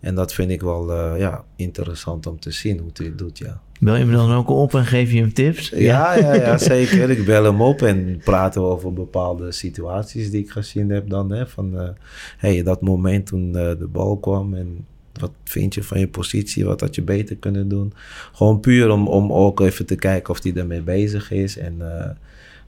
[0.00, 3.38] En dat vind ik wel eh, ja, interessant om te zien hoe hij het doet,
[3.38, 3.60] ja.
[3.80, 5.68] Bel je hem dan ook op en geef je hem tips?
[5.68, 7.10] Ja, ja, ja, zeker.
[7.10, 11.30] Ik bel hem op en praten we over bepaalde situaties die ik gezien heb dan.
[11.30, 11.88] Hè, van, eh
[12.36, 16.64] hey, dat moment toen eh, de bal kwam en wat vind je van je positie?
[16.64, 17.92] Wat had je beter kunnen doen?
[18.32, 21.58] Gewoon puur om, om ook even te kijken of hij ermee bezig is.
[21.58, 22.10] En eh,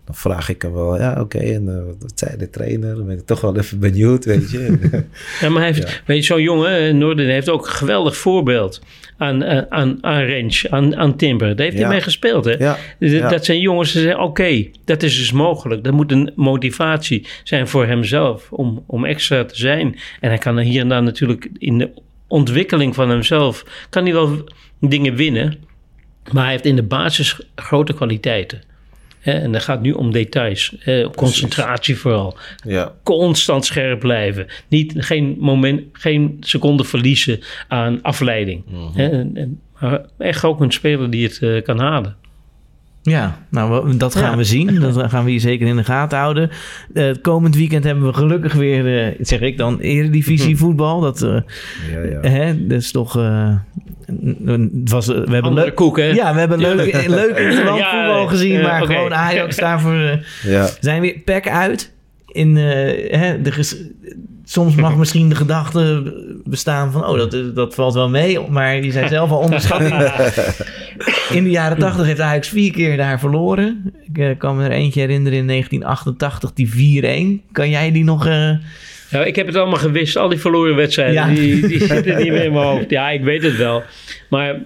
[0.04, 2.96] dan vraag ik hem wel, ja oké, en eh, wat zei de trainer?
[2.96, 4.78] Dan ben ik toch wel even benieuwd, weet je.
[5.40, 8.82] Ja, maar hij heeft, weet je, zo'n jongen, eh, Noorden, heeft ook een geweldig voorbeeld
[9.16, 11.56] aan, aan, aan Range, aan, aan Timber.
[11.56, 11.82] Daar heeft Ja.
[11.82, 12.52] hij mee gespeeld, hè?
[12.98, 13.28] Ja.
[13.28, 15.84] Dat zijn jongens die zeggen, oké, dat is dus mogelijk.
[15.84, 19.96] Dat moet een motivatie zijn voor hemzelf om, om extra te zijn.
[20.20, 21.90] En hij kan er hier en daar natuurlijk in de
[22.32, 24.44] ontwikkeling van hemzelf, kan hij wel
[24.80, 25.64] dingen winnen.
[26.32, 28.60] Maar hij heeft in de basis grote kwaliteiten.
[29.20, 30.76] En dat gaat nu om details.
[31.14, 32.94] concentratie vooral ja.
[33.02, 34.46] constant scherp blijven.
[34.68, 38.64] Niet, geen, moment, geen seconde verliezen aan afleiding.
[38.66, 38.98] Mhm.
[38.98, 42.16] Hè, en, en, maar echt ook een speler die het eh, kan halen.
[43.04, 44.36] Ja, nou, dat gaan Ja.
[44.36, 44.80] we zien.
[44.80, 46.50] Dat gaan we hier zeker in de gaten houden.
[46.94, 51.00] Eh, het komend weekend hebben we gelukkig weer, eh, zeg ik dan, eredivisie voetbal.
[51.00, 51.28] Dat, eh,
[51.92, 52.28] Ja, ja.
[52.30, 53.12] hè, dat is toch...
[53.12, 56.04] het was, we hebben Andere leuk, koek, hè?
[56.04, 60.18] ja, we hebben leuk, leuk interland voetbal gezien, maar gewoon Ajax daarvoor...
[60.42, 60.68] ja.
[60.80, 61.92] zijn weer pek uit.
[62.32, 63.76] In, eh, hè, de ges-
[64.44, 66.02] soms mag misschien de gedachte
[66.44, 67.06] bestaan van...
[67.06, 68.40] oh, dat, dat valt wel mee.
[68.50, 69.94] Maar je zei zelf al onderschatting.
[71.38, 73.92] in de jaren tachtig heeft Ajax vier keer daar verloren.
[74.12, 77.52] Ik eh, kan me er eentje herinneren in 1988, die 4-1.
[77.52, 78.26] Kan jij die nog...
[78.26, 78.50] eh,
[79.10, 80.16] Ja, ik heb het allemaal gewist.
[80.16, 81.28] Al die verloren wedstrijden, Ja.
[81.28, 82.90] die, die zitten niet meer in mijn hoofd.
[82.90, 83.82] Ja, ik weet het wel.
[84.30, 84.60] Maar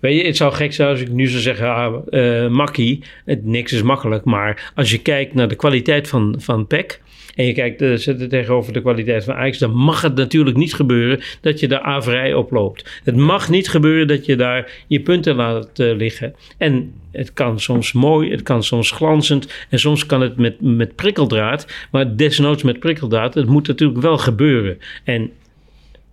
[0.00, 1.74] weet je, het zou gek zijn als ik nu zou zeggen...
[1.74, 4.24] Ah, eh, makkie, het, niks is makkelijk.
[4.24, 7.00] Maar als je kijkt naar de kwaliteit van, van PEC...
[7.34, 9.58] en je kijkt, eh, zet het tegenover de kwaliteit van Ajax...
[9.58, 13.00] dan mag het natuurlijk niet gebeuren dat je daar averij oploopt.
[13.04, 16.34] Het mag niet gebeuren dat je daar je punten laat eh, liggen.
[16.58, 19.66] En het kan soms mooi, het kan soms glanzend...
[19.70, 21.66] en soms kan het met, met prikkeldraad...
[21.90, 23.34] maar desnoods met prikkeldraad.
[23.34, 24.78] Het moet natuurlijk wel gebeuren.
[25.04, 25.30] En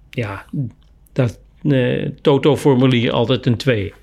[0.09, 0.45] ja,
[1.13, 3.93] dat eh, Toto-formulier altijd een 2.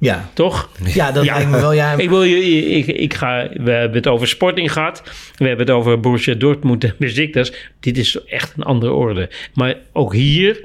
[0.00, 0.30] Ja.
[0.34, 0.70] Toch?
[0.84, 1.34] ja, dat Ja.
[1.34, 1.72] lijkt me wel...
[1.72, 2.36] Ja, Ik wil je,
[2.66, 5.02] ik, ik ga, we hebben het over Sporting gehad.
[5.36, 7.52] We hebben het over Borussia Dortmund en Besiktas.
[7.80, 9.30] Dit is echt een andere orde.
[9.54, 10.64] Maar ook hier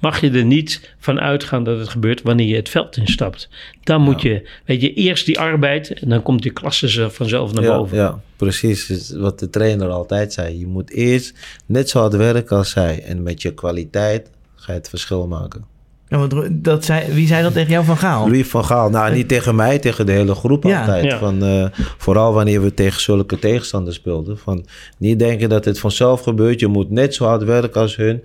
[0.00, 3.48] mag je er niet van uitgaan dat het gebeurt wanneer je het veld instapt.
[3.82, 7.52] Dan moet je, weet je, eerst die arbeid en dan komt die klasse ze vanzelf
[7.52, 7.96] naar Ja, boven.
[7.96, 8.86] ja, precies.
[8.86, 10.58] Dus wat de trainer altijd zei.
[10.58, 11.34] Je moet eerst
[11.66, 13.02] net zo hard werken als zij.
[13.02, 15.64] En met je kwaliteit ga je het verschil maken.
[16.10, 16.34] Ja, want
[16.64, 18.28] dat zei, wie zei dat tegen jou van Gaal?
[18.28, 20.80] Louis van Gaal, nou niet tegen mij, tegen de hele groep Ja.
[20.80, 21.04] altijd.
[21.04, 21.18] Ja.
[21.18, 21.64] Van, eh,
[21.98, 24.38] vooral wanneer we tegen zulke tegenstanders speelden.
[24.38, 24.66] Van,
[24.98, 26.60] niet denken dat het vanzelf gebeurt.
[26.60, 28.22] Je moet net zo hard werken als hun.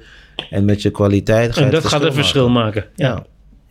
[0.50, 2.86] En met je kwaliteit ga je En dat gaat het verschil maken.
[2.96, 3.26] Ja.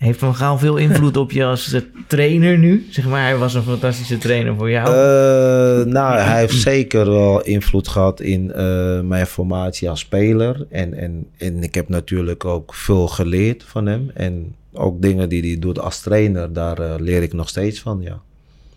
[0.04, 1.76] Heeft Van Gaal veel invloed op je als
[2.06, 2.86] trainer nu?
[2.90, 4.86] Zeg maar, hij was een fantastische trainer voor jou.
[4.86, 10.66] Eh, nou, hij heeft zeker wel invloed gehad in eh, mijn formatie als speler.
[10.70, 14.10] En, en, en ik heb natuurlijk ook veel geleerd van hem.
[14.14, 18.00] En ook dingen die hij doet als trainer, daar eh, leer ik nog steeds van,
[18.02, 18.20] ja.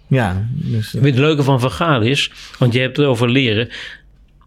[0.08, 3.70] ja, dus, Weet Het leuke van Van Gaal is, want je hebt het over leren.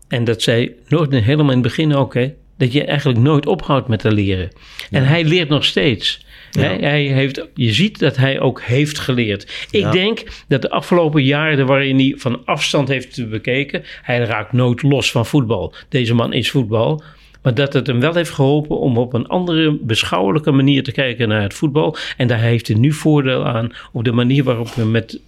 [0.08, 3.88] En dat zei nooit helemaal in het begin ook, hè, dat je eigenlijk nooit ophoudt
[3.88, 4.48] met te leren.
[4.90, 6.28] En hij leert nog steeds.
[6.50, 9.66] Hij, hij heeft, je ziet dat hij ook heeft geleerd.
[9.70, 9.90] Ik Ja.
[9.90, 15.10] denk dat de afgelopen jaren waarin hij van afstand heeft bekeken, hij raakt nooit los
[15.10, 15.74] van voetbal.
[15.88, 17.02] Deze man is voetbal.
[17.42, 21.28] Maar dat het hem wel heeft geholpen om op een andere beschouwelijke manier te kijken
[21.28, 21.96] naar het voetbal.
[22.16, 25.20] En daar heeft hij nu voordeel aan op de manier waarop hij met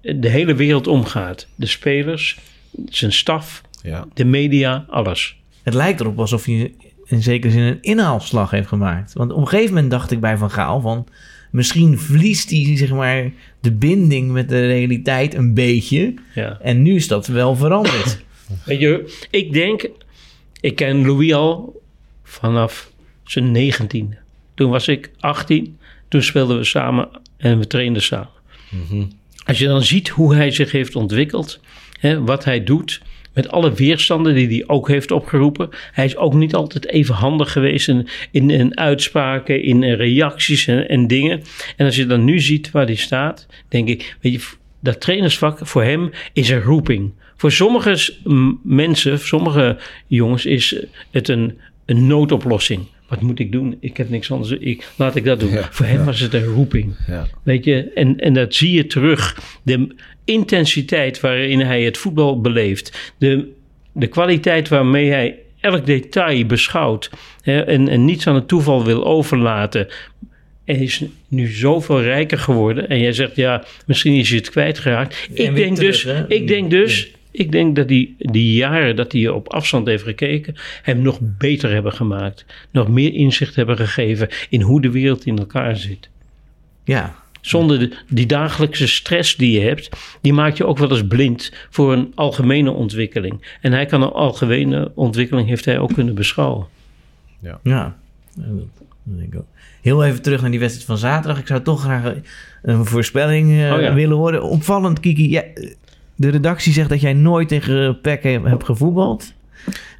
[0.00, 1.46] de hele wereld omgaat.
[1.54, 2.38] De spelers,
[2.88, 4.06] zijn staf, ja.
[4.14, 5.36] de media, alles.
[5.62, 6.72] het lijkt erop alsof hij
[7.10, 9.12] in zekere zin een inhaalslag heeft gemaakt.
[9.12, 11.06] Want op een gegeven moment dacht ik bij Van Gaal van...
[11.50, 13.30] Misschien verliest hij zeg maar,
[13.60, 16.14] de binding met de realiteit een beetje.
[16.34, 16.58] Ja.
[16.62, 18.24] En nu is dat wel veranderd.
[18.64, 19.88] Weet je, ik denk,
[20.60, 21.82] ik ken Louis al
[22.22, 22.90] vanaf
[23.24, 24.16] zijn negentiende.
[24.54, 28.28] Toen was ik 18, toen speelden we samen en we trainden samen.
[29.44, 31.60] Als je dan ziet hoe hij zich heeft ontwikkeld,
[31.98, 33.00] hè, wat hij doet,
[33.34, 35.68] met alle weerstanden die hij ook heeft opgeroepen.
[35.92, 40.88] Hij is ook niet altijd even handig geweest in, in, in uitspraken, in reacties en,
[40.88, 41.42] en dingen.
[41.76, 44.40] En als je dan nu ziet waar hij staat, denk ik, weet je,
[44.80, 47.12] dat trainersvak voor hem is een roeping.
[47.36, 48.12] Voor sommige
[48.62, 52.86] mensen, voor sommige jongens, is het een, een noodoplossing.
[53.08, 53.76] Wat moet ik doen?
[53.80, 54.50] Ik heb niks anders.
[54.50, 55.50] Ik, laat ik dat doen.
[55.50, 56.04] Ja, voor hem ja.
[56.04, 56.96] was het een roeping.
[57.06, 57.26] Ja.
[57.42, 59.40] Weet je, en, en dat zie je terug.
[59.62, 59.94] De
[60.30, 63.12] intensiteit waarin hij het voetbal beleeft.
[63.18, 63.52] De,
[63.92, 67.10] de kwaliteit waarmee hij elk detail beschouwt.
[67.42, 69.88] Hè, en, en niets aan het toeval wil overlaten.
[70.64, 72.88] Hij is nu zoveel rijker geworden.
[72.88, 75.28] En jij zegt, ja, misschien is hij het kwijtgeraakt.
[75.32, 76.28] weer Ik denk terug, dus, hè?
[76.28, 80.54] ik denk dus, ik denk dat die, die jaren dat hij op afstand heeft gekeken,
[80.82, 82.44] hem nog beter hebben gemaakt.
[82.70, 86.08] Nog meer inzicht hebben gegeven in hoe de wereld in elkaar zit.
[86.84, 89.88] ja, Zonder de, die dagelijkse stress die je hebt,
[90.20, 93.56] die maakt je ook wel eens blind voor een algemene ontwikkeling.
[93.60, 96.66] En hij kan een algemene ontwikkeling, heeft hij ook kunnen beschouwen.
[97.40, 97.96] Ja, Ja,
[98.36, 98.46] dat
[99.04, 99.46] dat denk ik ook.
[99.80, 101.38] Heel even terug naar die wedstrijd van zaterdag.
[101.38, 102.14] Ik zou toch graag
[102.62, 103.94] een voorspelling eh, Oh ja.
[103.94, 104.42] willen horen.
[104.42, 105.28] Opvallend, Kiki.
[105.28, 105.74] jij-
[106.16, 109.32] de redactie zegt dat jij nooit tegen PEC he- hebt gevoetbald.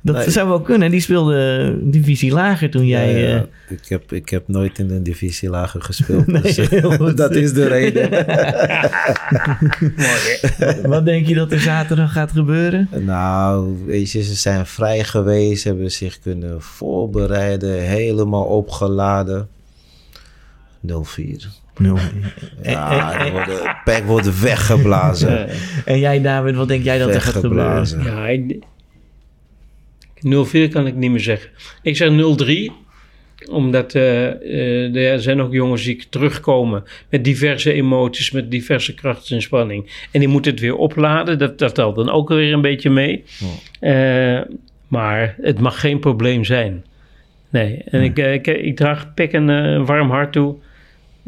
[0.03, 0.31] Dat Nee.
[0.31, 0.91] zou wel kunnen.
[0.91, 3.13] Die speelde divisie lager toen jij...
[3.21, 3.37] Ja, ja.
[3.37, 3.43] eh,
[3.77, 6.27] Ik, heb, ik heb nooit in een divisie lager gespeeld.
[6.33, 7.17] Nee, dus, eh, heel goed.
[7.17, 8.11] dat is de reden.
[10.91, 12.89] wat denk je dat er zaterdag gaat gebeuren?
[12.99, 19.49] Nou, weet je, ze zijn vrij geweest, hebben zich kunnen voorbereiden, helemaal opgeladen.
[20.87, 20.91] 0-4.
[21.77, 21.99] Nul.
[22.63, 25.49] Ja, worden- Pek wordt weggeblazen.
[25.85, 28.03] En jij, David, wat denk jij dat er gaat gebeuren?
[28.05, 28.63] Ja, ik-
[30.27, 31.51] 0-4 kan ik niet meer zeggen.
[31.83, 32.73] Ik zeg 0-3,
[33.51, 39.31] omdat eh, eh, er zijn ook jongens die terugkomen met diverse emoties, met diverse kracht
[39.31, 40.07] en spanning.
[40.11, 43.25] En die moeten het weer opladen, dat, dat telt dan ook weer een beetje mee.
[43.81, 44.41] Eh,
[44.89, 46.85] maar het mag geen probleem zijn.
[47.51, 50.57] Nee, en ik, ik, ik draag Pek een warm hart toe.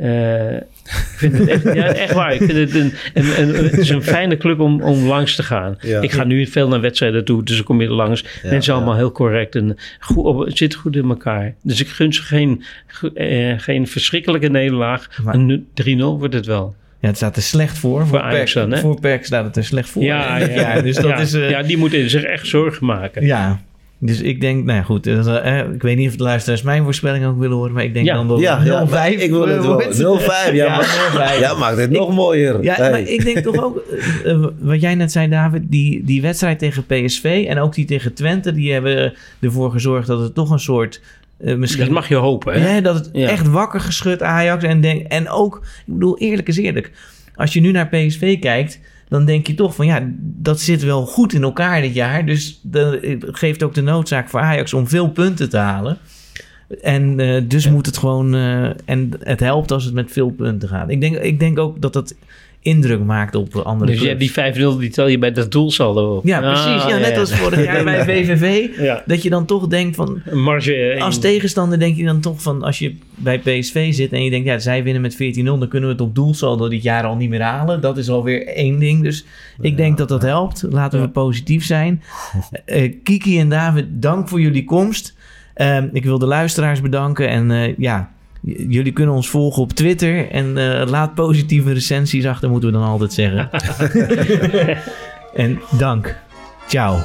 [0.02, 2.32] Eh, ik vind het echt, ja, echt waar.
[2.34, 5.42] Ik vind het, een, een, een- het is een fijne club om, om langs te
[5.42, 5.76] gaan.
[5.80, 6.00] Ja.
[6.00, 8.24] Ik ga nu veel naar wedstrijden toe, dus ik kom hier langs.
[8.42, 11.54] Ja, Mensen allemaal heel correct en goed, op, het zit goed in elkaar.
[11.62, 12.62] Dus ik gun ze geen,
[13.14, 15.08] eh, geen verschrikkelijke nederlaag.
[15.24, 16.74] Maar- nu- 3-0 wordt het wel.
[17.00, 18.06] Ja, het staat er slecht voor.
[18.06, 18.78] Voor, Ajax dan, hè?
[18.78, 20.02] voor PEC staat het er slecht voor.
[20.02, 20.80] Ja, ja.
[20.80, 21.32] Dus dat is...
[21.32, 23.26] eh, ja, die moeten zich echt zorgen maken.
[23.26, 23.60] Ja,
[24.04, 25.06] dus ik denk, nou ja, goed.
[25.06, 27.94] eh, eh, ik weet niet of de luisteraars mijn voorspelling ook willen horen, maar ik
[27.94, 28.14] denk Ja.
[28.14, 29.72] dan dat Ja, het ja 0-5 maar ik wil het wel.
[29.72, 29.98] wordt.
[29.98, 31.40] 0-5, ja, maar, 0-5.
[31.40, 32.62] ja, maakt het nog mooier.
[32.62, 32.90] Ja, Hey.
[32.90, 33.82] maar ik denk toch ook,
[34.24, 37.84] eh, eh, wat jij net zei, David, die, die wedstrijd tegen PSV en ook die
[37.84, 41.00] tegen Twente, die hebben ervoor gezorgd dat het toch een soort.
[41.44, 42.60] eh, misschien, Dat mag je hopen.
[42.62, 42.74] Hè?
[42.74, 43.28] Ja, dat het Ja.
[43.28, 44.64] echt wakker geschud Ajax.
[44.64, 46.90] En, denk, en ook, ik bedoel, eerlijk is eerlijk.
[47.34, 48.80] Als je nu naar PSV kijkt,
[49.12, 52.26] dan denk je toch van ja, dat zit wel goed in elkaar dit jaar.
[52.26, 55.98] Dus dat geeft ook de noodzaak voor Ajax om veel punten te halen.
[56.82, 58.34] En eh, dus moet het gewoon...
[58.34, 60.90] eh, en het helpt als het met veel punten gaat.
[60.90, 62.14] Ik denk, ik denk ook dat dat
[62.62, 64.30] indruk maakt op andere Dus je hebt die
[64.76, 66.26] 5-0, die tel je bij dat doelsaldo op.
[66.26, 66.84] Ja, precies.
[66.84, 68.68] Ja, Ah, net als vorig jaar bij VVV.
[68.80, 69.02] Ja.
[69.06, 70.22] Dat je dan toch denkt van...
[70.32, 70.74] Marge.
[70.74, 72.62] eh, Als tegenstander denk je dan toch van...
[72.62, 74.46] Als je bij PSV zit en je denkt...
[74.46, 75.18] Ja, zij winnen met 14-0.
[75.44, 77.80] Dan kunnen we het op doelsaldo dit jaar al niet meer halen.
[77.80, 79.02] Dat is alweer één ding.
[79.02, 79.24] Dus
[79.60, 80.64] ik denk dat dat helpt.
[80.70, 82.02] Laten we positief zijn.
[82.64, 85.16] Eh, Kiki en David, dank voor jullie komst.
[85.54, 87.28] Ehm, ik wil de luisteraars bedanken.
[87.28, 88.10] En eh, ja...
[88.42, 92.86] Jullie kunnen ons volgen op Twitter en eh, laat positieve recensies achter, moeten we dan
[92.86, 93.50] altijd zeggen.
[95.44, 96.16] en dank.
[96.66, 96.98] Ciao.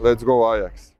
[0.00, 0.95] Let's go Ajax.